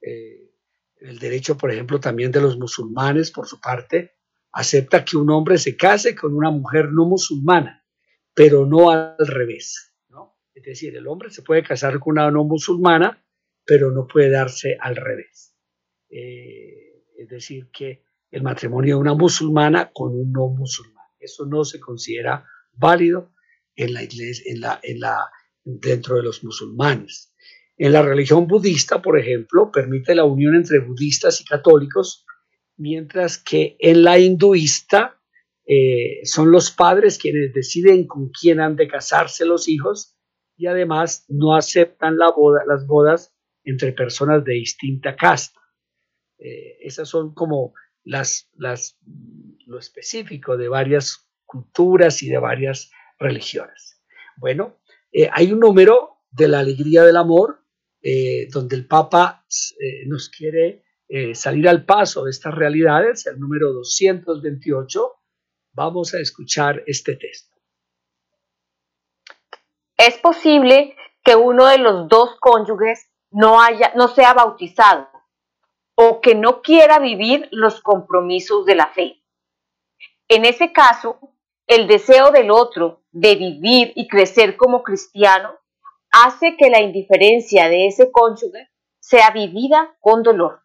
Eh, 0.00 0.52
el 1.00 1.18
derecho, 1.18 1.56
por 1.56 1.70
ejemplo, 1.70 2.00
también 2.00 2.32
de 2.32 2.40
los 2.40 2.58
musulmanes, 2.58 3.30
por 3.30 3.46
su 3.46 3.60
parte, 3.60 4.16
acepta 4.52 5.04
que 5.04 5.16
un 5.16 5.30
hombre 5.30 5.58
se 5.58 5.76
case 5.76 6.14
con 6.14 6.34
una 6.34 6.50
mujer 6.50 6.90
no 6.90 7.04
musulmana, 7.04 7.84
pero 8.34 8.66
no 8.66 8.90
al 8.90 9.16
revés. 9.18 9.94
¿no? 10.08 10.38
Es 10.54 10.62
decir, 10.64 10.96
el 10.96 11.06
hombre 11.06 11.30
se 11.30 11.42
puede 11.42 11.62
casar 11.62 11.98
con 11.98 12.12
una 12.12 12.30
no 12.30 12.44
musulmana, 12.44 13.22
pero 13.64 13.90
no 13.90 14.06
puede 14.06 14.30
darse 14.30 14.76
al 14.80 14.96
revés. 14.96 15.54
Eh, 16.08 17.04
es 17.18 17.28
decir, 17.28 17.68
que 17.70 18.04
el 18.30 18.42
matrimonio 18.42 18.96
de 18.96 19.00
una 19.00 19.14
musulmana 19.14 19.90
con 19.92 20.12
un 20.12 20.32
no 20.32 20.48
musulmán. 20.48 21.06
Eso 21.18 21.46
no 21.46 21.64
se 21.64 21.80
considera 21.80 22.46
válido 22.72 23.32
en 23.74 23.92
la 23.92 24.02
iglesia, 24.02 24.52
en 24.52 24.60
la, 24.60 24.80
en 24.82 25.00
la, 25.00 25.30
dentro 25.64 26.16
de 26.16 26.22
los 26.22 26.44
musulmanes. 26.44 27.34
En 27.78 27.92
la 27.92 28.02
religión 28.02 28.46
budista, 28.46 29.02
por 29.02 29.18
ejemplo, 29.18 29.70
permite 29.70 30.14
la 30.14 30.24
unión 30.24 30.54
entre 30.54 30.78
budistas 30.78 31.40
y 31.40 31.44
católicos, 31.44 32.24
mientras 32.76 33.38
que 33.38 33.76
en 33.78 34.02
la 34.02 34.18
hinduista 34.18 35.20
eh, 35.66 36.20
son 36.24 36.50
los 36.50 36.70
padres 36.70 37.18
quienes 37.18 37.52
deciden 37.52 38.06
con 38.06 38.30
quién 38.30 38.60
han 38.60 38.76
de 38.76 38.88
casarse 38.88 39.44
los 39.44 39.68
hijos 39.68 40.16
y 40.56 40.66
además 40.66 41.26
no 41.28 41.54
aceptan 41.54 42.16
las 42.16 42.86
bodas 42.86 43.34
entre 43.64 43.92
personas 43.92 44.44
de 44.44 44.54
distinta 44.54 45.16
casta. 45.16 45.60
Eh, 46.38 46.78
esas 46.80 47.08
son 47.08 47.34
como 47.34 47.74
las, 48.04 48.48
las, 48.54 48.98
lo 49.66 49.78
específico 49.78 50.56
de 50.56 50.68
varias 50.68 51.28
culturas 51.44 52.22
y 52.22 52.28
de 52.28 52.38
varias 52.38 52.90
religiones. 53.18 54.00
Bueno, 54.38 54.78
eh, 55.12 55.28
hay 55.32 55.52
un 55.52 55.60
número 55.60 56.22
de 56.30 56.48
la 56.48 56.60
alegría 56.60 57.02
del 57.04 57.16
amor 57.16 57.65
eh, 58.08 58.46
donde 58.52 58.76
el 58.76 58.86
Papa 58.86 59.44
eh, 59.80 60.06
nos 60.06 60.28
quiere 60.28 60.84
eh, 61.08 61.34
salir 61.34 61.68
al 61.68 61.84
paso 61.84 62.22
de 62.22 62.30
estas 62.30 62.54
realidades, 62.54 63.26
el 63.26 63.40
número 63.40 63.72
228, 63.72 65.12
vamos 65.72 66.14
a 66.14 66.20
escuchar 66.20 66.84
este 66.86 67.16
texto. 67.16 67.56
Es 69.98 70.18
posible 70.18 70.94
que 71.24 71.34
uno 71.34 71.66
de 71.66 71.78
los 71.78 72.06
dos 72.06 72.36
cónyuges 72.38 73.08
no, 73.32 73.60
haya, 73.60 73.92
no 73.96 74.06
sea 74.06 74.34
bautizado 74.34 75.08
o 75.96 76.20
que 76.20 76.36
no 76.36 76.62
quiera 76.62 77.00
vivir 77.00 77.48
los 77.50 77.80
compromisos 77.80 78.64
de 78.66 78.74
la 78.76 78.86
fe. 78.86 79.20
En 80.28 80.44
ese 80.44 80.72
caso, 80.72 81.18
el 81.66 81.88
deseo 81.88 82.30
del 82.30 82.52
otro 82.52 83.02
de 83.10 83.34
vivir 83.34 83.92
y 83.96 84.06
crecer 84.06 84.56
como 84.56 84.84
cristiano 84.84 85.58
hace 86.24 86.56
que 86.56 86.70
la 86.70 86.80
indiferencia 86.80 87.68
de 87.68 87.88
ese 87.88 88.10
cónyuge 88.10 88.70
sea 88.98 89.30
vivida 89.32 89.96
con 90.00 90.22
dolor. 90.22 90.62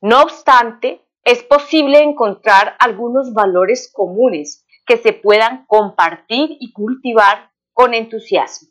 No 0.00 0.22
obstante, 0.22 1.06
es 1.22 1.44
posible 1.44 2.02
encontrar 2.02 2.74
algunos 2.80 3.32
valores 3.32 3.92
comunes 3.92 4.66
que 4.86 4.96
se 4.96 5.12
puedan 5.12 5.66
compartir 5.66 6.56
y 6.58 6.72
cultivar 6.72 7.52
con 7.72 7.94
entusiasmo. 7.94 8.70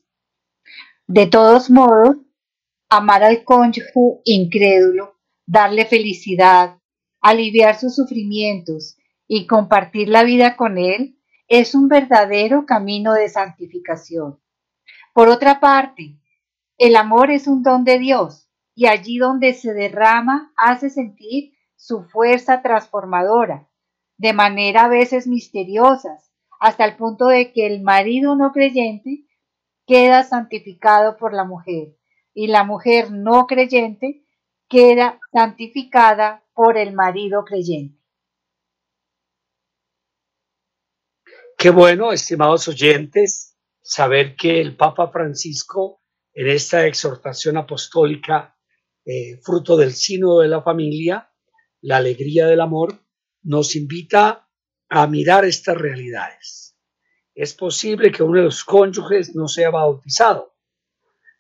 De 1.07 1.27
todos 1.27 1.69
modos, 1.69 2.17
amar 2.89 3.23
al 3.23 3.45
cónyuge 3.45 4.19
incrédulo, 4.25 5.17
darle 5.45 5.85
felicidad, 5.85 6.77
aliviar 7.21 7.79
sus 7.79 7.95
sufrimientos 7.95 8.97
y 9.27 9.47
compartir 9.47 10.09
la 10.09 10.23
vida 10.23 10.57
con 10.57 10.77
él 10.77 11.17
es 11.47 11.73
un 11.73 11.87
verdadero 11.87 12.65
camino 12.65 13.13
de 13.13 13.29
santificación. 13.29 14.39
Por 15.19 15.27
otra 15.27 15.59
parte, 15.59 16.17
el 16.77 16.95
amor 16.95 17.29
es 17.29 17.45
un 17.47 17.61
don 17.61 17.83
de 17.83 17.99
Dios 17.99 18.49
y 18.73 18.87
allí 18.87 19.17
donde 19.17 19.53
se 19.53 19.73
derrama 19.73 20.53
hace 20.55 20.89
sentir 20.89 21.51
su 21.75 22.05
fuerza 22.05 22.61
transformadora, 22.61 23.67
de 24.15 24.31
manera 24.31 24.85
a 24.85 24.87
veces 24.87 25.27
misteriosas, 25.27 26.31
hasta 26.61 26.85
el 26.85 26.95
punto 26.95 27.27
de 27.27 27.51
que 27.51 27.67
el 27.67 27.81
marido 27.81 28.37
no 28.37 28.53
creyente 28.53 29.25
queda 29.85 30.23
santificado 30.23 31.17
por 31.17 31.33
la 31.33 31.43
mujer 31.43 31.97
y 32.33 32.47
la 32.47 32.63
mujer 32.63 33.11
no 33.11 33.45
creyente 33.45 34.23
queda 34.69 35.19
santificada 35.33 36.45
por 36.53 36.77
el 36.77 36.93
marido 36.93 37.43
creyente. 37.43 37.99
Qué 41.57 41.71
bueno, 41.71 42.13
estimados 42.13 42.69
oyentes, 42.69 43.48
saber 43.81 44.35
que 44.35 44.61
el 44.61 44.75
Papa 44.75 45.11
Francisco 45.11 46.01
en 46.33 46.47
esta 46.47 46.85
exhortación 46.85 47.57
apostólica, 47.57 48.55
eh, 49.05 49.39
fruto 49.41 49.75
del 49.75 49.93
sínodo 49.93 50.41
de 50.41 50.47
la 50.47 50.61
familia, 50.61 51.31
la 51.81 51.97
alegría 51.97 52.47
del 52.47 52.61
amor, 52.61 53.03
nos 53.43 53.75
invita 53.75 54.47
a 54.89 55.07
mirar 55.07 55.45
estas 55.45 55.77
realidades 55.77 56.69
es 57.39 57.53
posible 57.53 58.11
que 58.11 58.21
uno 58.21 58.39
de 58.39 58.45
los 58.45 58.65
cónyuges 58.65 59.33
no 59.33 59.47
sea 59.47 59.69
bautizado 59.69 60.57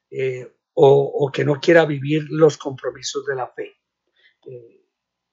eh, 0.09 0.49
o, 0.73 1.29
que 1.33 1.43
no 1.43 1.59
quiera 1.59 1.83
vivir 1.83 2.23
los 2.29 2.55
compromisos 2.55 3.25
de 3.25 3.35
la 3.35 3.47
fe. 3.47 3.75
Eh, 4.49 4.85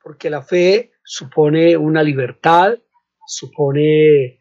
porque 0.03 0.29
la 0.29 0.43
fe 0.43 0.91
supone 1.05 1.77
una 1.77 2.03
libertad, 2.03 2.77
supone 3.29 4.41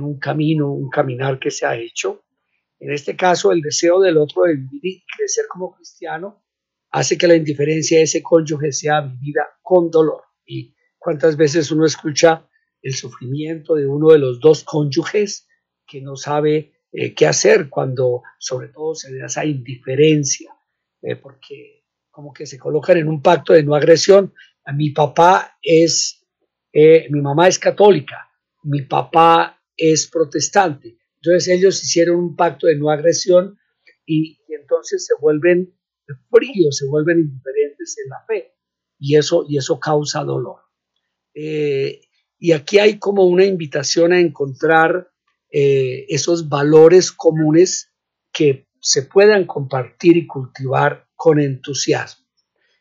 un 0.00 0.18
camino, 0.18 0.72
un 0.72 0.88
caminar 0.88 1.38
que 1.38 1.50
se 1.50 1.66
ha 1.66 1.76
hecho. 1.76 2.24
En 2.78 2.92
este 2.92 3.16
caso, 3.16 3.52
el 3.52 3.60
deseo 3.60 4.00
del 4.00 4.18
otro 4.18 4.42
de 4.42 4.54
vivir 4.54 4.96
y 4.98 5.04
crecer 5.16 5.46
como 5.48 5.74
cristiano 5.74 6.44
hace 6.90 7.16
que 7.16 7.26
la 7.26 7.36
indiferencia 7.36 7.98
de 7.98 8.04
ese 8.04 8.22
cónyuge 8.22 8.72
sea 8.72 9.00
vivida 9.00 9.46
con 9.62 9.90
dolor. 9.90 10.22
Y 10.44 10.74
cuántas 10.98 11.36
veces 11.36 11.70
uno 11.70 11.86
escucha 11.86 12.48
el 12.82 12.94
sufrimiento 12.94 13.74
de 13.74 13.86
uno 13.86 14.10
de 14.12 14.18
los 14.18 14.40
dos 14.40 14.64
cónyuges 14.64 15.48
que 15.86 16.00
no 16.00 16.16
sabe 16.16 16.72
eh, 16.92 17.14
qué 17.14 17.26
hacer 17.26 17.68
cuando 17.68 18.22
sobre 18.38 18.68
todo 18.68 18.94
se 18.94 19.16
da 19.16 19.26
esa 19.26 19.44
indiferencia, 19.44 20.52
eh, 21.02 21.16
porque 21.16 21.84
como 22.10 22.32
que 22.32 22.46
se 22.46 22.58
colocan 22.58 22.96
en 22.96 23.08
un 23.08 23.20
pacto 23.20 23.52
de 23.52 23.62
no 23.62 23.74
agresión. 23.74 24.32
Mi 24.74 24.90
papá 24.90 25.58
es, 25.62 26.26
eh, 26.72 27.06
mi 27.10 27.20
mamá 27.20 27.46
es 27.46 27.58
católica, 27.58 28.30
mi 28.62 28.82
papá 28.82 29.55
es 29.76 30.08
protestante. 30.08 30.98
Entonces 31.16 31.48
ellos 31.48 31.82
hicieron 31.82 32.16
un 32.16 32.36
pacto 32.36 32.66
de 32.66 32.76
no 32.76 32.90
agresión 32.90 33.58
y, 34.04 34.38
entonces 34.48 35.06
se 35.06 35.14
vuelven 35.20 35.74
fríos, 36.30 36.76
se 36.76 36.86
vuelven 36.86 37.20
indiferentes 37.20 37.96
en 38.04 38.10
la 38.10 38.24
fe 38.26 38.54
y 38.98 39.16
eso, 39.16 39.44
y 39.48 39.58
eso 39.58 39.78
causa 39.78 40.24
dolor. 40.24 40.60
Y 42.38 42.52
aquí 42.52 42.78
hay 42.78 42.98
como 42.98 43.24
una 43.24 43.44
invitación 43.44 44.12
a 44.12 44.20
encontrar 44.20 45.10
eh, 45.50 46.06
esos 46.08 46.48
valores 46.48 47.12
comunes 47.12 47.92
que 48.32 48.68
se 48.80 49.02
puedan 49.02 49.46
compartir 49.46 50.16
y 50.16 50.26
cultivar 50.26 51.08
con 51.14 51.40
entusiasmo. 51.40 52.26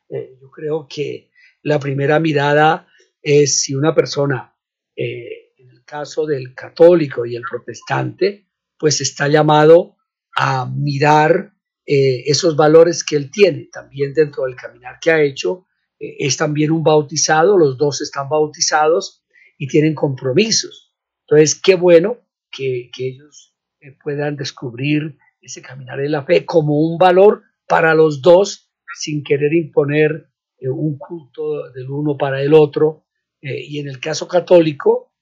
Eh, 0.10 0.38
yo 0.41 0.51
creo 0.51 0.88
que 0.89 1.31
la 1.63 1.79
primera 1.79 2.19
mirada 2.19 2.88
es 3.21 3.62
si 3.62 3.73
una 3.75 3.95
persona, 3.95 4.55
eh, 4.95 5.44
caso 5.86 6.26
del 6.26 6.54
católico 6.54 7.26
y 7.26 7.36
el 7.36 7.43
protestante, 7.50 8.48
pues 8.78 9.02
está 9.02 9.28
llamado 9.28 9.95
a 10.36 10.65
mirar 10.65 11.54
esos 11.88 12.56
valores 12.56 13.04
que 13.04 13.15
él 13.15 13.30
tiene 13.30 13.69
también 13.71 14.12
dentro 14.13 14.45
del 14.45 14.56
caminar 14.56 14.98
que 15.00 15.12
ha 15.12 15.21
hecho. 15.21 15.67
es 16.00 16.36
también 16.36 16.71
un 16.71 16.84
bautizado, 16.84 17.60
los 17.60 17.78
dos 17.78 18.02
están 18.02 18.28
bautizados 18.28 19.24
y 19.58 19.67
tienen 19.67 19.93
compromisos. 19.95 20.93
Entonces, 21.28 21.60
qué 21.62 21.76
bueno 21.76 22.19
que, 22.52 22.91
ellos 22.98 23.54
eh, 23.82 23.98
puedan 24.04 24.36
descubrir 24.36 25.17
ese 25.41 25.62
caminar 25.62 26.00
de 26.00 26.10
la 26.10 26.24
fe 26.24 26.45
como 26.45 26.80
un 26.80 26.98
valor 26.98 27.43
para 27.67 27.93
los 27.93 28.21
dos 28.21 28.71
sin 28.95 29.24
querer 29.24 29.54
imponer 29.54 30.30
eh, 30.58 30.69
un 30.69 30.98
culto 30.98 31.71
del 31.71 31.89
uno 31.89 32.17
para 32.17 32.41
el 32.41 32.54
otro. 32.54 33.06
Eh, 33.41 33.62
y 33.62 33.80
en 33.80 33.88
el 33.88 34.00
caso 34.00 34.28
católico 34.28 35.13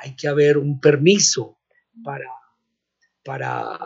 hay 0.00 0.16
que 0.16 0.28
haber 0.28 0.56
un 0.56 0.80
permiso 0.80 1.58
para, 2.02 2.30
para 3.22 3.78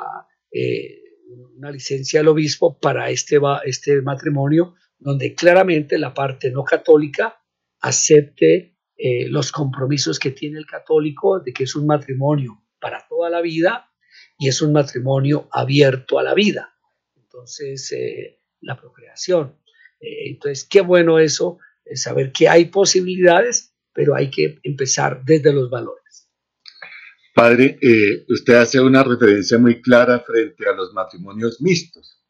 una 1.57 1.71
licencia 1.71 2.21
del 2.21 2.29
obispo 2.29 2.79
para 2.79 3.11
este, 3.11 3.41
este 3.65 4.01
matrimonio, 4.03 4.75
donde 4.99 5.35
claramente 5.35 5.99
la 5.99 6.15
parte 6.15 6.51
no 6.51 6.65
católica 6.65 7.43
acepte 7.81 8.77
eh, 8.97 9.29
los 9.29 9.51
compromisos 9.51 10.19
que 10.19 10.31
tiene 10.31 10.59
el 10.59 10.67
católico 10.67 11.41
de 11.41 11.53
que 11.53 11.65
es 11.65 11.75
un 11.75 11.87
matrimonio 11.87 12.63
para 12.81 13.05
toda 13.09 13.31
la 13.31 13.41
vida 13.41 13.91
y 14.39 14.49
es 14.49 14.63
un 14.63 14.73
matrimonio 14.73 15.49
abierto 15.51 16.19
a 16.19 16.23
la 16.23 16.35
vida. 16.35 16.75
Entonces, 17.17 17.91
eh, 17.93 18.41
la 18.61 18.77
procreación. 18.77 19.59
Eh, 20.01 20.31
entonces, 20.31 20.65
qué 20.65 20.83
bueno 20.83 21.19
eso, 21.19 21.59
saber 21.95 22.31
que 22.33 22.49
hay 22.49 22.67
posibilidades, 22.67 23.72
pero 23.95 24.15
hay 24.15 24.31
que 24.31 24.59
empezar 24.63 25.23
desde 25.25 25.53
los 25.53 25.71
valores. 25.71 26.29
Padre, 27.35 27.79
usted 28.29 28.55
hace 28.55 28.81
una 28.81 29.03
referencia 29.03 29.59
muy 29.59 29.81
clara 29.81 30.21
frente 30.21 30.69
a 30.69 30.73
los 30.73 30.93
matrimonios 30.93 31.61
mixtos, 31.61 32.23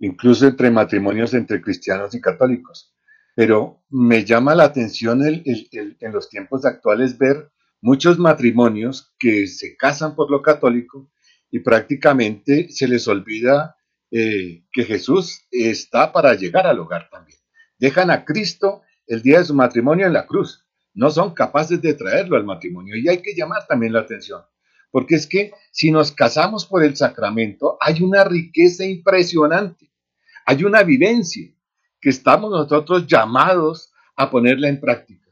incluso 0.00 0.46
entre 0.46 0.70
matrimonios 0.70 1.32
entre 1.34 1.60
cristianos 1.60 2.14
y 2.14 2.20
católicos 2.20 2.92
pero 3.34 3.82
me 3.88 4.24
llama 4.24 4.54
la 4.54 4.64
atención 4.64 5.22
en 5.24 6.12
los 6.12 6.28
tiempos 6.28 6.64
actuales 6.64 7.16
ver 7.18 7.50
muchos 7.80 8.18
matrimonios 8.18 9.14
que 9.18 9.46
se 9.46 9.76
casan 9.76 10.14
por 10.14 10.30
lo 10.30 10.42
católico 10.42 11.10
y 11.50 11.60
prácticamente 11.60 12.68
se 12.70 12.88
les 12.88 13.08
olvida 13.08 13.76
eh, 14.10 14.64
que 14.72 14.84
Jesús 14.84 15.42
está 15.50 16.12
para 16.12 16.34
llegar 16.34 16.66
al 16.66 16.78
hogar 16.78 17.08
también. 17.10 17.38
Dejan 17.78 18.10
a 18.10 18.24
Cristo 18.24 18.82
el 19.06 19.22
día 19.22 19.38
de 19.38 19.44
su 19.44 19.54
matrimonio 19.54 20.06
en 20.06 20.12
la 20.12 20.26
cruz. 20.26 20.66
No 20.94 21.10
son 21.10 21.34
capaces 21.34 21.80
de 21.80 21.94
traerlo 21.94 22.36
al 22.36 22.44
matrimonio 22.44 22.96
y 22.96 23.08
hay 23.08 23.22
que 23.22 23.34
llamar 23.34 23.66
también 23.66 23.92
la 23.92 24.00
atención. 24.00 24.42
Porque 24.90 25.14
es 25.14 25.26
que 25.26 25.52
si 25.70 25.90
nos 25.90 26.12
casamos 26.12 26.66
por 26.66 26.84
el 26.84 26.96
sacramento, 26.96 27.78
hay 27.80 28.02
una 28.02 28.24
riqueza 28.24 28.84
impresionante, 28.84 29.90
hay 30.44 30.64
una 30.64 30.82
vivencia 30.82 31.50
que 32.00 32.10
estamos 32.10 32.50
nosotros 32.50 33.06
llamados 33.06 33.92
a 34.16 34.30
ponerla 34.30 34.68
en 34.68 34.80
práctica. 34.80 35.30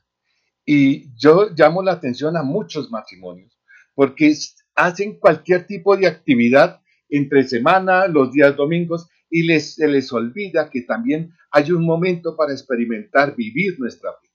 Y 0.65 1.15
yo 1.17 1.51
llamo 1.55 1.83
la 1.83 1.93
atención 1.93 2.37
a 2.37 2.43
muchos 2.43 2.91
matrimonios, 2.91 3.61
porque 3.95 4.35
hacen 4.75 5.19
cualquier 5.19 5.67
tipo 5.67 5.97
de 5.97 6.07
actividad 6.07 6.81
entre 7.11 7.43
semana, 7.43 8.07
los 8.07 8.33
días 8.33 8.57
domingos, 8.57 9.09
y 9.29 9.43
les, 9.43 9.75
se 9.75 9.89
les 9.89 10.13
olvida 10.13 10.71
que 10.71 10.83
también 10.83 11.35
hay 11.51 11.73
un 11.73 11.85
momento 11.85 12.37
para 12.37 12.53
experimentar, 12.53 13.37
vivir 13.37 13.79
nuestra 13.79 14.13
fe. 14.13 14.30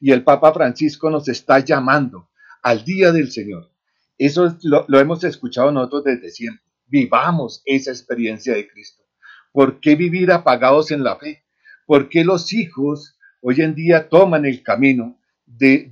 Y 0.00 0.12
el 0.12 0.22
Papa 0.24 0.52
Francisco 0.52 1.10
nos 1.10 1.28
está 1.28 1.58
llamando 1.60 2.30
al 2.62 2.84
Día 2.84 3.12
del 3.12 3.30
Señor. 3.30 3.70
Eso 4.16 4.56
lo, 4.62 4.86
hemos 4.98 5.22
escuchado 5.24 5.70
nosotros 5.70 6.04
desde 6.04 6.30
siempre. 6.30 6.64
Vivamos 6.86 7.62
esa 7.66 7.90
experiencia 7.90 8.54
de 8.54 8.66
Cristo 8.66 9.04
¿Por 9.52 9.80
qué 9.80 9.96
vivir 9.96 10.30
apagados 10.30 10.90
en 10.90 11.02
la 11.02 11.16
fe? 11.16 11.44
¿Por 11.86 12.08
qué 12.08 12.24
los 12.24 12.52
hijos 12.52 13.18
hoy 13.40 13.60
en 13.60 13.74
día 13.74 14.08
toman 14.08 14.44
el 14.44 14.62
camino 14.62 15.18
de, 15.46 15.88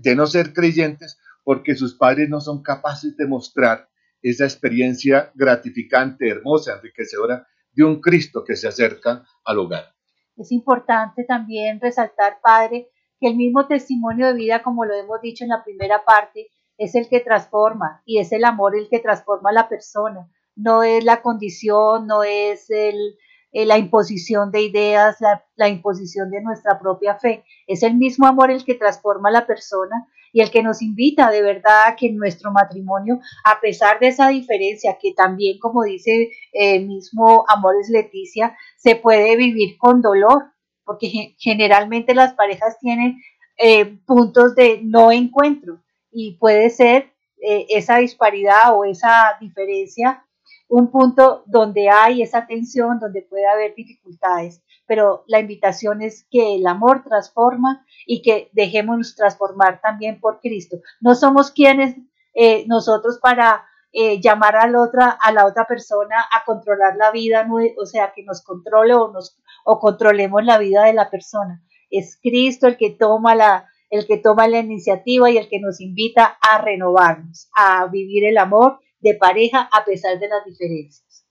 de, 0.00 0.14
no 0.14 0.26
ser 0.26 0.52
creyentes? 0.52 1.18
Porque 1.42 1.74
sus 1.74 1.94
padres 1.94 2.28
no 2.28 2.40
son 2.40 2.62
capaces 2.62 3.16
de 3.16 3.26
mostrar 3.26 3.88
esa 4.20 4.44
experiencia 4.44 5.32
gratificante, 5.34 6.28
hermosa, 6.28 6.74
enriquecedora 6.76 7.46
de 7.72 7.84
un 7.84 8.00
Cristo 8.00 8.44
que 8.44 8.56
se 8.56 8.68
acerca 8.68 9.24
al 9.44 9.58
hogar. 9.58 9.94
Es 10.36 10.52
importante 10.52 11.24
también 11.24 11.80
resaltar, 11.80 12.38
Padre, 12.42 12.88
que 13.20 13.28
el 13.28 13.36
mismo 13.36 13.66
testimonio 13.66 14.28
de 14.28 14.34
vida, 14.34 14.62
como 14.62 14.84
lo 14.84 14.94
hemos 14.94 15.20
dicho 15.20 15.44
en 15.44 15.50
la 15.50 15.64
primera 15.64 16.04
parte, 16.04 16.48
es 16.78 16.94
el 16.94 17.08
que 17.08 17.20
transforma 17.20 18.02
y 18.04 18.20
es 18.20 18.32
el 18.32 18.44
amor 18.44 18.76
el 18.76 18.88
que 18.88 19.00
transforma 19.00 19.50
a 19.50 19.54
la 19.54 19.68
persona. 19.68 20.30
No 20.54 20.82
es 20.82 21.04
la 21.04 21.22
condición, 21.22 22.06
no 22.06 22.22
es 22.22 22.70
el, 22.70 23.16
eh, 23.50 23.66
la 23.66 23.78
imposición 23.78 24.50
de 24.50 24.62
ideas, 24.62 25.16
la, 25.56 25.68
imposición 25.68 26.30
de 26.30 26.42
nuestra 26.42 26.78
propia 26.78 27.16
fe. 27.16 27.44
Es 27.66 27.82
el 27.82 27.96
mismo 27.96 28.26
amor 28.26 28.50
el 28.50 28.64
que 28.64 28.74
transforma 28.74 29.30
a 29.30 29.32
la 29.32 29.46
persona 29.46 30.06
y 30.32 30.42
el 30.42 30.50
que 30.50 30.62
nos 30.62 30.82
invita 30.82 31.30
de 31.30 31.42
verdad 31.42 31.88
a 31.88 31.96
que 31.96 32.06
en 32.08 32.16
nuestro 32.16 32.52
matrimonio, 32.52 33.20
a 33.44 33.60
pesar 33.60 33.98
de 33.98 34.08
esa 34.08 34.28
diferencia, 34.28 34.98
que 35.00 35.14
también, 35.14 35.58
como 35.58 35.82
dice 35.82 36.30
el 36.52 36.86
mismo 36.86 37.44
Amores 37.48 37.88
Leticia, 37.88 38.56
se 38.76 38.96
puede 38.96 39.36
vivir 39.36 39.78
con 39.78 40.02
dolor, 40.02 40.52
porque 40.88 41.34
generalmente 41.38 42.14
las 42.14 42.32
parejas 42.32 42.78
tienen 42.80 43.20
eh, 43.58 43.98
puntos 44.06 44.54
de 44.54 44.80
no 44.82 45.12
encuentro 45.12 45.82
y 46.10 46.38
puede 46.38 46.70
ser 46.70 47.12
eh, 47.42 47.66
esa 47.68 47.98
disparidad 47.98 48.74
o 48.74 48.86
esa 48.86 49.36
diferencia 49.38 50.24
un 50.68 50.90
punto 50.90 51.42
donde 51.46 51.88
hay 51.88 52.22
esa 52.22 52.46
tensión, 52.46 52.98
donde 52.98 53.22
puede 53.22 53.46
haber 53.46 53.74
dificultades, 53.74 54.62
pero 54.86 55.24
la 55.26 55.40
invitación 55.40 56.02
es 56.02 56.26
que 56.30 56.56
el 56.56 56.66
amor 56.66 57.04
transforma 57.04 57.84
y 58.06 58.22
que 58.22 58.50
dejémonos 58.52 59.14
transformar 59.14 59.80
también 59.80 60.20
por 60.20 60.40
Cristo. 60.40 60.78
No 61.00 61.14
somos 61.14 61.50
quienes 61.50 61.96
eh, 62.34 62.64
nosotros 62.66 63.18
para 63.20 63.66
eh, 63.92 64.20
llamar 64.20 64.56
a 64.56 64.68
la, 64.68 64.82
otra, 64.82 65.10
a 65.10 65.32
la 65.32 65.46
otra 65.46 65.66
persona 65.66 66.16
a 66.30 66.44
controlar 66.44 66.96
la 66.96 67.10
vida, 67.10 67.48
o 67.76 67.86
sea, 67.86 68.12
que 68.14 68.22
nos 68.22 68.42
controle 68.42 68.94
o, 68.94 69.10
nos, 69.10 69.38
o 69.64 69.78
controlemos 69.78 70.44
la 70.44 70.58
vida 70.58 70.84
de 70.84 70.92
la 70.92 71.10
persona. 71.10 71.62
Es 71.90 72.18
Cristo 72.22 72.66
el 72.66 72.76
que 72.76 72.90
toma 72.90 73.34
la, 73.34 73.68
el 73.90 74.06
que 74.06 74.18
toma 74.18 74.48
la 74.48 74.58
iniciativa 74.58 75.30
y 75.30 75.38
el 75.38 75.48
que 75.48 75.60
nos 75.60 75.80
invita 75.80 76.38
a 76.40 76.58
renovarnos, 76.60 77.50
a 77.54 77.86
vivir 77.86 78.24
el 78.24 78.38
amor 78.38 78.78
de 79.00 79.14
pareja 79.14 79.68
a 79.72 79.84
pesar 79.84 80.18
de 80.18 80.28
las 80.28 80.44
diferencias. 80.44 81.26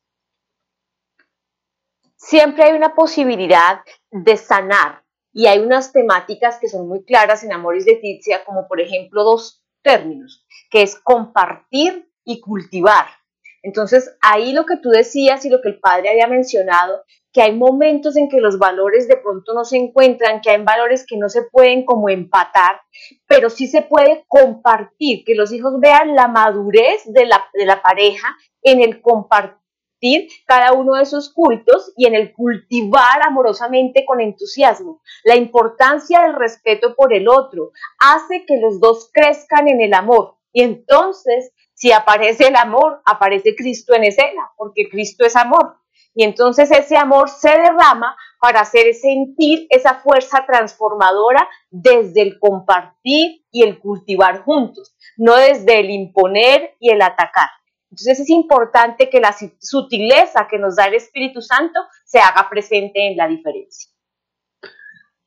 Siempre 2.15 2.63
hay 2.63 2.73
una 2.75 2.95
posibilidad 2.95 3.81
de 4.09 4.37
sanar 4.37 5.03
y 5.31 5.45
hay 5.45 5.59
unas 5.59 5.91
temáticas 5.91 6.57
que 6.59 6.67
son 6.67 6.87
muy 6.87 7.03
claras 7.03 7.43
en 7.43 7.53
Amores 7.53 7.85
de 7.85 7.95
Titia, 7.95 8.43
como 8.43 8.67
por 8.67 8.81
ejemplo 8.81 9.23
dos 9.23 9.63
términos, 9.83 10.45
que 10.71 10.81
es 10.81 10.95
compartir 10.95 12.06
y 12.27 12.41
cultivar. 12.41 13.05
Entonces, 13.63 14.15
ahí 14.21 14.53
lo 14.53 14.65
que 14.65 14.77
tú 14.77 14.89
decías 14.89 15.43
y 15.45 15.49
lo 15.49 15.61
que 15.61 15.69
el 15.69 15.79
padre 15.79 16.09
había 16.09 16.27
mencionado, 16.27 17.03
que 17.33 17.41
hay 17.41 17.55
momentos 17.55 18.15
en 18.17 18.29
que 18.29 18.39
los 18.39 18.59
valores 18.59 19.07
de 19.07 19.17
pronto 19.17 19.53
no 19.53 19.65
se 19.65 19.77
encuentran, 19.77 20.41
que 20.41 20.51
hay 20.51 20.61
valores 20.61 21.05
que 21.07 21.17
no 21.17 21.29
se 21.29 21.43
pueden 21.43 21.85
como 21.85 22.09
empatar, 22.09 22.81
pero 23.27 23.49
sí 23.49 23.67
se 23.67 23.81
puede 23.81 24.25
compartir, 24.27 25.23
que 25.25 25.35
los 25.35 25.51
hijos 25.51 25.79
vean 25.79 26.15
la 26.15 26.27
madurez 26.27 27.01
de 27.05 27.25
la, 27.25 27.45
de 27.53 27.65
la 27.65 27.81
pareja 27.81 28.35
en 28.61 28.81
el 28.81 29.01
compartir 29.01 30.27
cada 30.45 30.73
uno 30.73 30.93
de 30.93 31.03
esos 31.03 31.33
cultos 31.33 31.93
y 31.95 32.05
en 32.05 32.13
el 32.13 32.33
cultivar 32.33 33.21
amorosamente 33.25 34.05
con 34.05 34.21
entusiasmo. 34.21 35.01
La 35.23 35.35
importancia 35.35 36.21
del 36.21 36.35
respeto 36.35 36.95
por 36.95 37.13
el 37.13 37.27
otro 37.27 37.71
hace 37.99 38.45
que 38.45 38.59
los 38.59 38.79
dos 38.79 39.09
crezcan 39.11 39.67
en 39.67 39.81
el 39.81 39.93
amor 39.93 40.37
y 40.53 40.63
entonces 40.63 41.51
si 41.77 41.91
aparece 41.91 42.47
el 42.47 42.55
amor, 42.55 43.01
aparece 43.05 43.55
Cristo 43.55 43.93
en 43.93 44.05
escena, 44.05 44.49
porque 44.57 44.89
Cristo 44.89 45.23
es 45.23 45.35
amor. 45.35 45.75
Y 46.15 46.23
entonces 46.23 46.71
ese 46.71 46.97
amor 46.97 47.29
se 47.29 47.49
derrama 47.49 48.17
para 48.41 48.61
hacer 48.61 48.95
sentir 48.95 49.67
esa 49.69 49.93
fuerza 49.93 50.43
transformadora 50.47 51.47
desde 51.69 52.23
el 52.23 52.39
compartir 52.39 53.45
y 53.51 53.61
el 53.61 53.77
cultivar 53.77 54.41
juntos, 54.41 54.95
no 55.17 55.35
desde 55.35 55.79
el 55.81 55.91
imponer 55.91 56.75
y 56.79 56.89
el 56.89 56.99
atacar. 57.03 57.49
Entonces 57.91 58.21
es 58.21 58.29
importante 58.31 59.07
que 59.07 59.19
la 59.19 59.35
sutileza 59.59 60.47
que 60.49 60.57
nos 60.57 60.77
da 60.77 60.87
el 60.87 60.95
Espíritu 60.95 61.43
Santo 61.43 61.79
se 62.03 62.17
haga 62.17 62.49
presente 62.49 63.05
en 63.05 63.17
la 63.17 63.27
diferencia. 63.27 63.91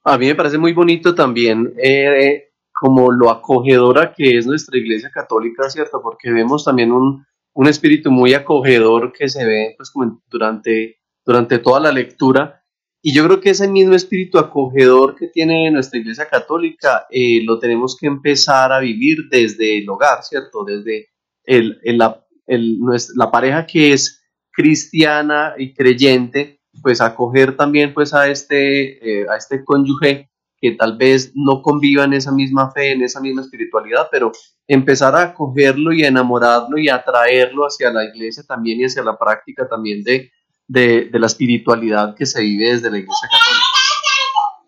A 0.03 0.19
mí 0.19 0.27
me 0.27 0.35
parece 0.35 0.59
muy 0.59 0.73
bonito 0.73 1.15
también 1.15 1.75
eh, 1.79 2.50
como 2.81 3.13
lo 3.13 3.29
acogedora 3.29 4.15
que 4.15 4.39
es 4.39 4.47
nuestra 4.47 4.79
Iglesia 4.79 5.11
Católica, 5.13 5.69
¿cierto? 5.69 6.01
Porque 6.03 6.31
vemos 6.31 6.65
también 6.65 6.93
un, 6.93 7.27
un 7.53 7.69
espíritu 7.69 8.11
muy 8.11 8.33
acogedor 8.33 9.13
que 9.13 9.29
se 9.29 9.45
ve 9.45 9.75
pues, 9.77 9.91
como 9.91 10.23
durante, 10.31 10.99
durante 11.27 11.59
toda 11.59 11.79
la 11.79 11.93
lectura. 11.93 12.65
Y 13.03 13.13
yo 13.13 13.27
creo 13.27 13.39
que 13.39 13.51
ese 13.51 13.69
mismo 13.69 13.95
espíritu 13.95 14.39
acogedor 14.39 15.15
que 15.15 15.29
tiene 15.29 15.71
nuestra 15.71 16.01
Iglesia 16.01 16.27
Católica 16.27 17.07
eh, 17.11 17.43
lo 17.45 17.59
tenemos 17.59 17.99
que 18.01 18.07
empezar 18.07 18.73
a 18.73 18.81
vivir 18.81 19.29
desde 19.31 19.77
el 19.77 19.91
hogar, 19.91 20.23
¿cierto? 20.23 20.65
Desde 20.65 21.09
el, 21.45 21.79
el, 21.83 21.99
la, 21.99 22.25
el, 22.47 22.79
la 23.15 23.31
pareja 23.31 23.67
que 23.67 23.93
es 23.93 24.23
cristiana 24.51 25.53
y 25.59 25.75
creyente, 25.75 26.63
pues 26.83 27.03
acoger 27.03 27.59
también 27.59 27.93
pues 27.93 28.15
a 28.15 28.31
este, 28.31 29.21
eh, 29.21 29.27
a 29.29 29.37
este 29.37 29.63
cónyuge 29.67 30.30
que 30.61 30.73
tal 30.73 30.97
vez 30.97 31.33
no 31.35 31.63
convivan 31.63 32.13
esa 32.13 32.33
misma 32.33 32.71
fe, 32.71 32.93
en 32.93 33.03
esa 33.03 33.21
misma 33.21 33.43
espiritualidad, 33.43 34.09
pero 34.11 34.31
empezar 34.69 35.15
a 35.17 35.23
acogerlo 35.23 35.93
y 35.93 36.05
a 36.05 36.09
enamorarlo 36.09 36.79
y 36.79 36.89
a 36.89 36.97
atraerlo 36.97 37.65
hacia 37.65 37.91
la 37.91 38.05
iglesia 38.05 38.45
también 38.47 38.81
y 38.81 38.85
hacia 38.85 39.03
la 39.03 39.19
práctica 39.19 39.67
también 39.69 40.05
de, 40.05 40.31
de, 40.69 41.11
la 41.13 41.27
espiritualidad 41.27 42.15
que 42.15 42.27
se 42.27 42.43
vive 42.43 42.73
desde 42.73 42.91
la 42.91 42.99
iglesia 42.99 43.29
católica. 43.31 43.65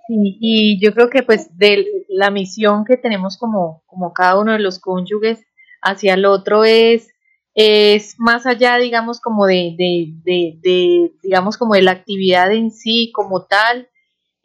Sí, 0.08 0.38
y 0.40 0.84
yo 0.84 0.92
creo 0.94 1.10
que 1.10 1.22
pues 1.22 1.56
de 1.56 1.86
la 2.08 2.30
misión 2.30 2.84
que 2.84 2.96
tenemos 2.96 3.36
como, 3.38 3.82
como 3.86 4.12
cada 4.12 4.38
uno 4.38 4.52
de 4.52 4.58
los 4.58 4.80
cónyuges 4.80 5.44
hacia 5.82 6.14
el 6.14 6.24
otro 6.24 6.64
es 6.64 7.08
es 7.54 8.14
más 8.18 8.46
allá, 8.46 8.78
digamos, 8.78 9.20
como 9.20 9.46
de, 9.46 9.74
de, 9.76 10.14
de, 10.24 10.58
de, 10.62 11.12
digamos, 11.22 11.58
como 11.58 11.74
de 11.74 11.82
la 11.82 11.90
actividad 11.90 12.50
en 12.52 12.70
sí 12.70 13.12
como 13.14 13.44
tal, 13.44 13.88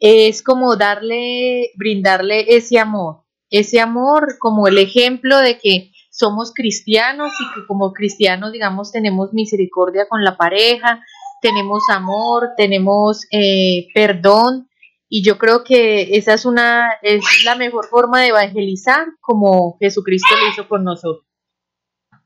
es 0.00 0.42
como 0.42 0.76
darle, 0.76 1.72
brindarle 1.76 2.56
ese 2.56 2.78
amor, 2.78 3.24
ese 3.50 3.80
amor 3.80 4.38
como 4.38 4.68
el 4.68 4.78
ejemplo 4.78 5.38
de 5.38 5.58
que 5.58 5.92
somos 6.10 6.52
cristianos 6.52 7.32
y 7.40 7.54
que 7.54 7.66
como 7.66 7.92
cristianos, 7.92 8.52
digamos, 8.52 8.92
tenemos 8.92 9.32
misericordia 9.32 10.08
con 10.08 10.24
la 10.24 10.36
pareja, 10.36 11.02
tenemos 11.40 11.84
amor, 11.90 12.50
tenemos 12.56 13.26
eh, 13.30 13.86
perdón 13.94 14.68
y 15.08 15.22
yo 15.22 15.38
creo 15.38 15.64
que 15.64 16.16
esa 16.16 16.34
es 16.34 16.44
una 16.44 16.90
es 17.02 17.22
la 17.44 17.54
mejor 17.54 17.86
forma 17.86 18.20
de 18.20 18.28
evangelizar 18.28 19.06
como 19.20 19.78
Jesucristo 19.78 20.28
lo 20.40 20.48
hizo 20.48 20.68
con 20.68 20.84
nosotros. 20.84 21.26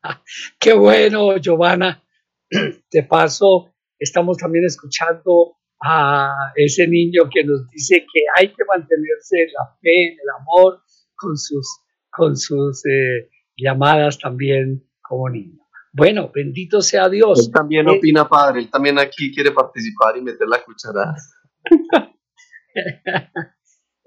Qué 0.59 0.73
bueno, 0.73 1.37
Giovanna. 1.37 2.03
Te 2.91 3.03
paso, 3.03 3.75
estamos 3.99 4.39
también 4.39 4.65
escuchando 4.65 5.59
a 5.85 6.53
ese 6.55 6.87
niño 6.87 7.29
que 7.33 7.45
nos 7.45 7.69
dice 7.71 8.01
que 8.01 8.21
hay 8.37 8.49
que 8.49 8.65
mantenerse 8.65 9.43
en 9.43 9.53
la 9.53 9.77
fe, 9.81 10.09
en 10.09 10.13
el 10.13 10.41
amor, 10.41 10.83
con 11.17 11.37
sus, 11.37 11.67
con 12.11 12.37
sus 12.37 12.85
eh, 12.87 13.29
llamadas 13.57 14.19
también 14.19 14.89
como 15.03 15.29
niño. 15.29 15.59
Bueno, 15.93 16.31
bendito 16.35 16.81
sea 16.81 17.09
Dios. 17.09 17.47
Él 17.47 17.53
también 17.53 17.89
eh, 17.89 17.99
opina, 17.99 18.29
padre, 18.29 18.61
él 18.61 18.71
también 18.71 18.99
aquí 18.99 19.35
quiere 19.35 19.51
participar 19.51 20.17
y 20.17 20.23
meter 20.23 20.49
la 20.49 20.63
cucharada. 20.65 21.17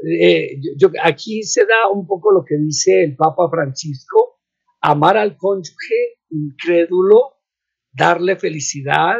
Eh, 0.07 0.59
yo, 0.77 0.89
aquí 1.01 1.41
se 1.43 1.61
da 1.61 1.89
un 1.91 2.05
poco 2.05 2.31
lo 2.31 2.43
que 2.43 2.57
dice 2.57 3.03
el 3.03 3.15
Papa 3.15 3.49
Francisco, 3.49 4.41
amar 4.81 5.17
al 5.17 5.37
cónyuge 5.37 6.19
incrédulo, 6.29 7.37
darle 7.91 8.35
felicidad, 8.35 9.17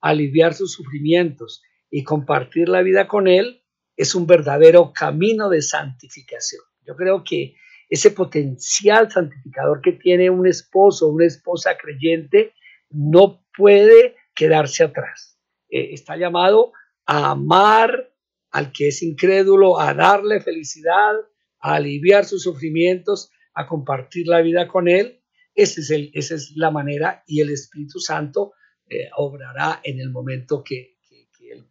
aliviar 0.00 0.54
sus 0.54 0.72
sufrimientos 0.72 1.62
y 1.96 2.02
compartir 2.02 2.68
la 2.68 2.82
vida 2.82 3.06
con 3.06 3.28
Él 3.28 3.62
es 3.96 4.16
un 4.16 4.26
verdadero 4.26 4.92
camino 4.92 5.48
de 5.48 5.62
santificación. 5.62 6.60
Yo 6.84 6.96
creo 6.96 7.22
que 7.22 7.54
ese 7.88 8.10
potencial 8.10 9.12
santificador 9.12 9.80
que 9.80 9.92
tiene 9.92 10.28
un 10.28 10.44
esposo 10.44 11.06
o 11.06 11.12
una 11.12 11.26
esposa 11.26 11.76
creyente 11.76 12.52
no 12.90 13.46
puede 13.56 14.16
quedarse 14.34 14.82
atrás. 14.82 15.38
Eh, 15.68 15.90
está 15.92 16.16
llamado 16.16 16.72
a 17.06 17.30
amar 17.30 18.12
al 18.50 18.72
que 18.72 18.88
es 18.88 19.00
incrédulo, 19.00 19.78
a 19.78 19.94
darle 19.94 20.40
felicidad, 20.40 21.14
a 21.60 21.74
aliviar 21.74 22.24
sus 22.24 22.42
sufrimientos, 22.42 23.30
a 23.54 23.68
compartir 23.68 24.26
la 24.26 24.40
vida 24.40 24.66
con 24.66 24.88
Él. 24.88 25.22
Ese 25.54 25.80
es 25.82 25.90
el, 25.90 26.10
esa 26.12 26.34
es 26.34 26.54
la 26.56 26.72
manera 26.72 27.22
y 27.24 27.40
el 27.40 27.50
Espíritu 27.50 28.00
Santo 28.00 28.54
eh, 28.88 29.10
obrará 29.16 29.80
en 29.84 30.00
el 30.00 30.10
momento 30.10 30.64
que, 30.64 30.93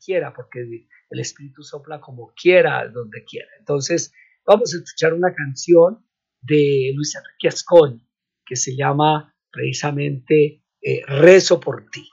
Quiera, 0.04 0.34
porque 0.34 0.62
el 0.62 1.20
Espíritu 1.20 1.64
sopla 1.64 2.00
como 2.00 2.34
quiera, 2.36 2.88
donde 2.88 3.24
quiera. 3.24 3.50
Entonces, 3.60 4.14
vamos 4.46 4.74
a 4.74 4.78
escuchar 4.78 5.14
una 5.14 5.34
canción 5.34 6.06
de 6.42 6.92
Luis 6.96 7.16
Enrique 7.16 7.48
Ascón 7.48 8.08
que 8.46 8.56
se 8.56 8.76
llama 8.76 9.34
precisamente 9.52 10.64
eh, 10.82 11.02
Rezo 11.08 11.60
por 11.60 11.90
ti, 11.90 12.10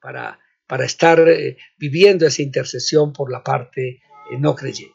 para, 0.00 0.38
para 0.66 0.84
estar 0.84 1.26
eh, 1.28 1.56
viviendo 1.78 2.26
esa 2.26 2.42
intercesión 2.42 3.12
por 3.12 3.32
la 3.32 3.42
parte 3.42 4.02
eh, 4.30 4.38
no 4.38 4.54
creyente. 4.54 4.94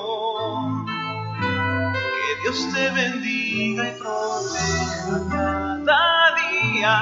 Dios 2.51 2.67
te 2.73 2.89
bendiga 2.91 3.87
y 3.87 3.91
proteja 3.97 5.17
cada 5.29 6.35
día, 6.35 6.93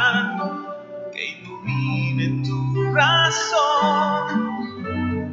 que 1.11 1.23
ilumine 1.39 2.25
tu 2.45 2.59
razón 2.93 4.25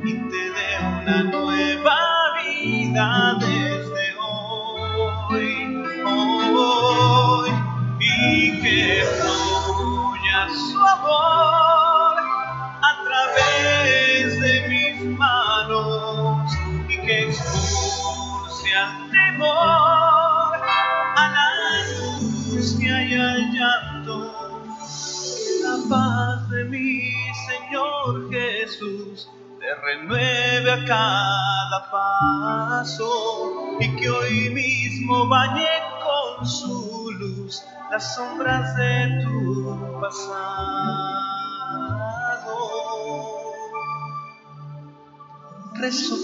y 0.03 0.15
te 0.15 0.43
dé 0.57 0.71
una 1.03 1.23
nueva 1.25 1.99
vida 2.43 3.07
desde 3.41 4.05
hoy, 5.29 5.85
hoy 6.07 7.51
y 8.01 8.63
que 8.63 9.05
su 10.49 10.79
amor 10.79 11.06
renueve 29.87 30.73
a 30.73 30.85
cada 30.85 31.91
paso 31.93 33.09
y 33.79 33.95
que 33.95 34.11
hoy 34.11 34.51
mismo 34.51 35.29
bañe 35.29 35.69
con 36.03 36.45
su 36.45 37.13
luz 37.13 37.63
las 37.93 38.17
sombras 38.17 38.77
de 38.77 39.23
tu 39.23 40.01
pasado. 40.01 40.97
Rezo 45.75 46.17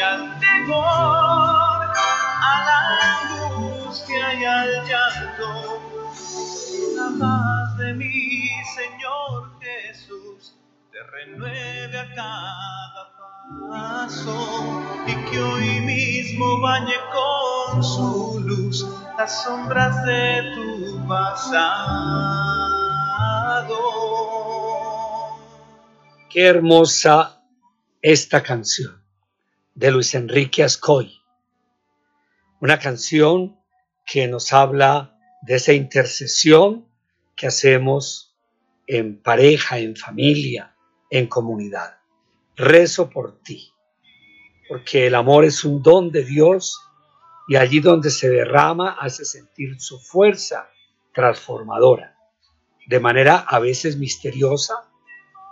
al 0.00 0.38
temor, 0.38 0.78
a 0.78 2.64
la 2.66 2.78
angustia 3.20 4.34
y 4.34 4.44
al 4.44 4.86
llanto 4.86 5.82
la 6.96 7.18
paz 7.18 7.76
de 7.78 7.94
mi 7.94 8.48
Señor 8.74 9.58
Jesús 9.60 10.56
te 10.90 11.02
renueve 11.02 11.98
a 11.98 12.14
cada 12.14 13.12
paso 13.70 14.82
y 15.06 15.14
que 15.30 15.40
hoy 15.40 15.80
mismo 15.80 16.60
bañe 16.60 16.94
con 17.12 17.82
su 17.82 18.40
luz 18.44 18.86
las 19.18 19.42
sombras 19.44 20.04
de 20.04 20.52
tu 20.54 21.06
pasado. 21.06 22.32
Qué 26.30 26.46
hermosa 26.46 27.42
esta 28.00 28.42
canción 28.42 29.01
de 29.74 29.90
Luis 29.90 30.14
Enrique 30.14 30.62
Ascoy. 30.62 31.20
Una 32.60 32.78
canción 32.78 33.56
que 34.06 34.28
nos 34.28 34.52
habla 34.52 35.16
de 35.42 35.56
esa 35.56 35.72
intercesión 35.72 36.86
que 37.34 37.46
hacemos 37.46 38.36
en 38.86 39.20
pareja, 39.20 39.78
en 39.78 39.96
familia, 39.96 40.76
en 41.10 41.26
comunidad. 41.26 41.98
Rezo 42.56 43.08
por 43.08 43.40
ti, 43.42 43.72
porque 44.68 45.06
el 45.06 45.14
amor 45.14 45.44
es 45.44 45.64
un 45.64 45.82
don 45.82 46.10
de 46.10 46.24
Dios 46.24 46.78
y 47.48 47.56
allí 47.56 47.80
donde 47.80 48.10
se 48.10 48.28
derrama 48.28 48.96
hace 49.00 49.24
sentir 49.24 49.80
su 49.80 49.98
fuerza 49.98 50.68
transformadora, 51.14 52.16
de 52.86 53.00
manera 53.00 53.36
a 53.38 53.58
veces 53.58 53.96
misteriosa, 53.96 54.74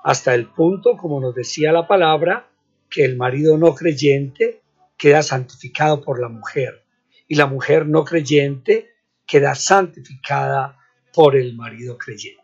hasta 0.04 0.34
el 0.34 0.46
punto, 0.46 0.96
como 0.96 1.20
nos 1.20 1.34
decía 1.34 1.72
la 1.72 1.86
palabra, 1.86 2.49
que 2.90 3.04
el 3.04 3.16
marido 3.16 3.56
no 3.56 3.74
creyente 3.74 4.62
queda 4.98 5.22
santificado 5.22 6.02
por 6.02 6.20
la 6.20 6.28
mujer 6.28 6.84
y 7.28 7.36
la 7.36 7.46
mujer 7.46 7.86
no 7.86 8.04
creyente 8.04 8.90
queda 9.26 9.54
santificada 9.54 10.76
por 11.14 11.36
el 11.36 11.54
marido 11.54 11.96
creyente. 11.96 12.40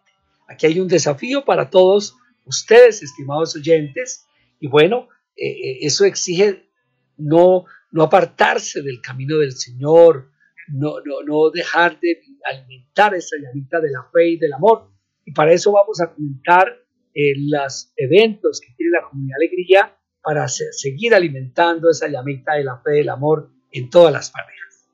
Aquí 0.48 0.66
hay 0.66 0.80
un 0.80 0.88
desafío 0.88 1.44
para 1.44 1.68
todos 1.68 2.16
ustedes, 2.44 3.02
estimados 3.02 3.56
oyentes, 3.56 4.26
y 4.60 4.68
bueno, 4.68 5.08
eh, 5.36 5.50
eh, 5.50 5.78
eso 5.82 6.04
exige 6.04 6.70
no, 7.16 7.64
no 7.90 8.02
apartarse 8.04 8.82
del 8.82 9.00
camino 9.00 9.38
del 9.38 9.52
Señor, 9.52 10.30
no, 10.68 11.00
no, 11.04 11.22
no 11.26 11.50
dejar 11.50 11.98
de 12.00 12.20
alimentar 12.44 13.14
esa 13.14 13.36
llamita 13.36 13.80
de 13.80 13.90
la 13.90 14.08
fe 14.12 14.30
y 14.30 14.38
del 14.38 14.52
amor. 14.52 14.90
Y 15.24 15.32
para 15.32 15.52
eso 15.52 15.72
vamos 15.72 16.00
a 16.00 16.12
comentar 16.12 16.68
eh, 17.14 17.32
los 17.36 17.92
eventos 17.96 18.60
que 18.60 18.72
tiene 18.76 18.92
la 18.92 19.08
comunidad 19.08 19.36
Alegría 19.36 19.95
para 20.26 20.48
seguir 20.48 21.14
alimentando 21.14 21.88
esa 21.88 22.08
llamita 22.08 22.54
de 22.54 22.64
la 22.64 22.78
fe 22.78 22.94
del 22.94 23.10
amor 23.10 23.48
en 23.70 23.88
todas 23.88 24.12
las 24.12 24.28
parejas. 24.28 24.88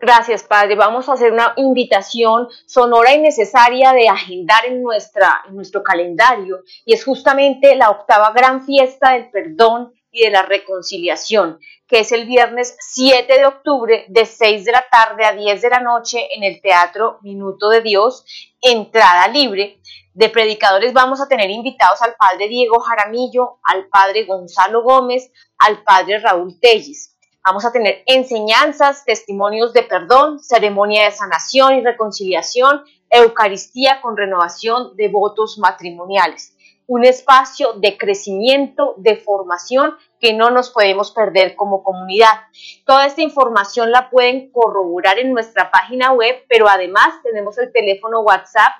Gracias, 0.00 0.42
Padre. 0.42 0.74
Vamos 0.74 1.08
a 1.08 1.12
hacer 1.12 1.32
una 1.32 1.54
invitación 1.56 2.48
sonora 2.66 3.14
y 3.14 3.20
necesaria 3.20 3.92
de 3.92 4.08
agendar 4.08 4.66
en, 4.66 4.82
nuestra, 4.82 5.44
en 5.46 5.54
nuestro 5.54 5.84
calendario 5.84 6.64
y 6.84 6.92
es 6.92 7.04
justamente 7.04 7.76
la 7.76 7.90
octava 7.90 8.32
gran 8.32 8.66
fiesta 8.66 9.12
del 9.12 9.30
perdón 9.30 9.92
y 10.10 10.24
de 10.24 10.30
la 10.30 10.42
reconciliación, 10.42 11.60
que 11.86 12.00
es 12.00 12.10
el 12.10 12.26
viernes 12.26 12.76
7 12.80 13.32
de 13.32 13.46
octubre 13.46 14.06
de 14.08 14.26
6 14.26 14.64
de 14.64 14.72
la 14.72 14.84
tarde 14.90 15.24
a 15.24 15.34
10 15.34 15.62
de 15.62 15.70
la 15.70 15.78
noche 15.78 16.34
en 16.34 16.42
el 16.42 16.60
Teatro 16.60 17.20
Minuto 17.22 17.68
de 17.68 17.80
Dios, 17.80 18.24
entrada 18.60 19.28
libre. 19.28 19.78
De 20.14 20.28
predicadores 20.28 20.92
vamos 20.92 21.22
a 21.22 21.28
tener 21.28 21.50
invitados 21.50 22.02
al 22.02 22.14
Padre 22.16 22.48
Diego 22.48 22.80
Jaramillo, 22.80 23.60
al 23.62 23.88
Padre 23.88 24.24
Gonzalo 24.24 24.82
Gómez, 24.82 25.32
al 25.58 25.82
Padre 25.82 26.18
Raúl 26.18 26.60
Telles. 26.60 27.16
Vamos 27.44 27.64
a 27.64 27.72
tener 27.72 28.02
enseñanzas, 28.06 29.04
testimonios 29.04 29.72
de 29.72 29.82
perdón, 29.82 30.38
ceremonia 30.38 31.04
de 31.04 31.12
sanación 31.12 31.74
y 31.74 31.82
reconciliación, 31.82 32.84
Eucaristía 33.14 34.00
con 34.00 34.16
renovación 34.16 34.96
de 34.96 35.08
votos 35.08 35.58
matrimoniales. 35.58 36.51
Un 36.86 37.04
espacio 37.04 37.72
de 37.74 37.96
crecimiento, 37.96 38.94
de 38.96 39.16
formación 39.16 39.94
que 40.20 40.32
no 40.32 40.50
nos 40.50 40.70
podemos 40.70 41.12
perder 41.12 41.54
como 41.56 41.82
comunidad. 41.82 42.40
Toda 42.84 43.06
esta 43.06 43.22
información 43.22 43.90
la 43.90 44.10
pueden 44.10 44.50
corroborar 44.50 45.18
en 45.18 45.32
nuestra 45.32 45.70
página 45.70 46.12
web, 46.12 46.44
pero 46.48 46.68
además 46.68 47.14
tenemos 47.22 47.56
el 47.58 47.72
teléfono 47.72 48.20
WhatsApp 48.20 48.72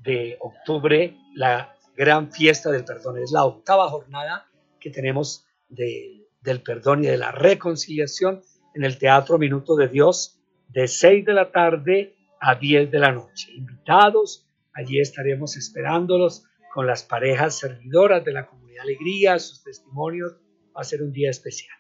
de 0.00 0.36
octubre, 0.40 1.16
la 1.34 1.74
gran 1.96 2.30
fiesta 2.30 2.70
del 2.70 2.84
perdón, 2.84 3.16
es 3.16 3.32
la 3.32 3.46
octava 3.46 3.88
jornada 3.88 4.46
que 4.78 4.90
tenemos 4.90 5.46
del 5.70 6.62
perdón 6.62 7.02
y 7.02 7.06
de 7.06 7.16
la 7.16 7.32
reconciliación 7.32 8.42
en 8.74 8.84
el 8.84 8.98
Teatro 8.98 9.38
Minuto 9.38 9.74
de 9.74 9.88
Dios 9.88 10.36
de 10.72 10.88
6 10.88 11.24
de 11.24 11.32
la 11.32 11.50
tarde 11.50 12.16
a 12.40 12.54
10 12.54 12.90
de 12.90 12.98
la 12.98 13.12
noche. 13.12 13.52
Invitados, 13.52 14.48
allí 14.72 15.00
estaremos 15.00 15.56
esperándolos 15.56 16.44
con 16.72 16.86
las 16.86 17.02
parejas 17.02 17.58
servidoras 17.58 18.24
de 18.24 18.32
la 18.32 18.46
comunidad 18.46 18.60
Alegría, 18.82 19.38
sus 19.38 19.62
testimonios. 19.62 20.36
Va 20.76 20.80
a 20.80 20.84
ser 20.84 21.02
un 21.02 21.12
día 21.12 21.30
especial. 21.30 21.76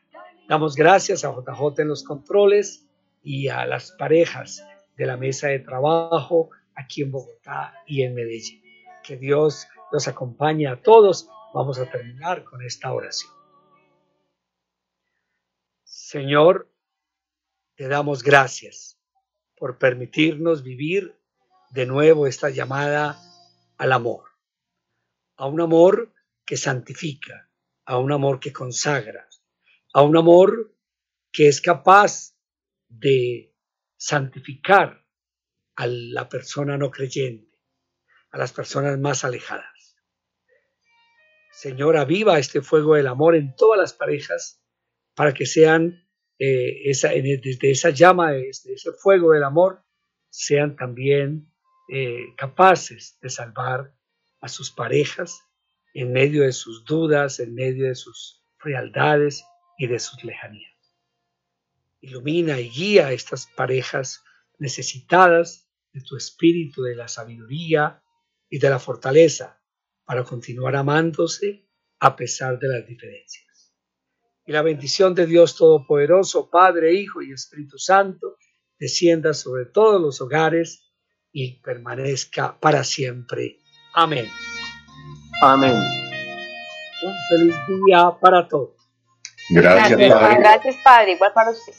Damos 0.48 0.74
gracias 0.74 1.24
a 1.24 1.32
JJ 1.32 1.80
en 1.82 1.88
los 1.88 2.04
controles 2.04 2.86
y 3.22 3.48
a 3.48 3.64
las 3.66 3.92
parejas 3.92 4.66
de 4.96 5.06
la 5.06 5.16
mesa 5.16 5.48
de 5.48 5.60
trabajo 5.60 6.50
aquí 6.74 7.02
en 7.02 7.12
Bogotá 7.12 7.74
y 7.86 8.02
en 8.02 8.14
Medellín. 8.14 8.62
Que 9.02 9.16
Dios 9.16 9.66
los 9.92 10.08
acompañe 10.08 10.66
a 10.66 10.82
todos. 10.82 11.28
Vamos 11.54 11.78
a 11.78 11.90
terminar 11.90 12.44
con 12.44 12.62
esta 12.62 12.92
oración. 12.92 13.32
Señor, 15.84 16.68
te 17.80 17.88
damos 17.88 18.22
gracias 18.22 19.00
por 19.56 19.78
permitirnos 19.78 20.62
vivir 20.62 21.18
de 21.70 21.86
nuevo 21.86 22.26
esta 22.26 22.50
llamada 22.50 23.18
al 23.78 23.92
amor, 23.92 24.24
a 25.36 25.46
un 25.46 25.62
amor 25.62 26.12
que 26.44 26.58
santifica, 26.58 27.50
a 27.86 27.96
un 27.96 28.12
amor 28.12 28.38
que 28.38 28.52
consagra, 28.52 29.26
a 29.94 30.02
un 30.02 30.14
amor 30.14 30.76
que 31.32 31.48
es 31.48 31.62
capaz 31.62 32.36
de 32.86 33.56
santificar 33.96 35.06
a 35.74 35.86
la 35.86 36.28
persona 36.28 36.76
no 36.76 36.90
creyente, 36.90 37.58
a 38.30 38.36
las 38.36 38.52
personas 38.52 38.98
más 38.98 39.24
alejadas. 39.24 39.96
Señor, 41.50 41.96
aviva 41.96 42.38
este 42.38 42.60
fuego 42.60 42.96
del 42.96 43.06
amor 43.06 43.36
en 43.36 43.56
todas 43.56 43.80
las 43.80 43.94
parejas 43.94 44.62
para 45.14 45.32
que 45.32 45.46
sean, 45.46 46.06
eh, 46.42 46.88
esa, 46.88 47.10
desde 47.10 47.70
esa 47.70 47.90
llama, 47.90 48.32
desde 48.32 48.72
ese 48.72 48.92
fuego 48.92 49.32
del 49.32 49.44
amor, 49.44 49.84
sean 50.30 50.74
también 50.74 51.52
eh, 51.92 52.34
capaces 52.34 53.18
de 53.20 53.28
salvar 53.28 53.94
a 54.40 54.48
sus 54.48 54.70
parejas 54.70 55.42
en 55.92 56.12
medio 56.12 56.44
de 56.44 56.52
sus 56.52 56.86
dudas, 56.86 57.40
en 57.40 57.54
medio 57.54 57.86
de 57.88 57.94
sus 57.94 58.42
frialdades 58.56 59.44
y 59.76 59.86
de 59.86 59.98
sus 59.98 60.24
lejanías. 60.24 60.72
Ilumina 62.00 62.58
y 62.58 62.70
guía 62.70 63.08
a 63.08 63.12
estas 63.12 63.46
parejas 63.46 64.24
necesitadas 64.58 65.68
de 65.92 66.00
tu 66.00 66.16
espíritu, 66.16 66.84
de 66.84 66.96
la 66.96 67.08
sabiduría 67.08 68.02
y 68.48 68.58
de 68.58 68.70
la 68.70 68.78
fortaleza 68.78 69.60
para 70.06 70.24
continuar 70.24 70.74
amándose 70.74 71.68
a 71.98 72.16
pesar 72.16 72.58
de 72.58 72.68
las 72.68 72.86
diferencias. 72.86 73.49
Y 74.50 74.52
la 74.52 74.62
bendición 74.62 75.14
de 75.14 75.26
Dios 75.26 75.54
Todopoderoso, 75.54 76.50
Padre, 76.50 76.92
Hijo 76.94 77.22
y 77.22 77.30
Espíritu 77.30 77.78
Santo, 77.78 78.36
descienda 78.80 79.32
sobre 79.32 79.66
todos 79.66 80.02
los 80.02 80.20
hogares 80.20 80.90
y 81.30 81.60
permanezca 81.60 82.58
para 82.58 82.82
siempre. 82.82 83.58
Amén. 83.94 84.28
Amén. 85.40 85.70
Un 85.70 87.14
feliz 87.28 87.54
día 87.86 88.10
para 88.20 88.48
todos. 88.48 88.74
Gracias, 89.50 90.10
Padre. 90.10 90.36
Gracias, 90.40 90.76
Padre. 90.82 91.12
Igual 91.12 91.32
para 91.32 91.50
usted. 91.52 91.72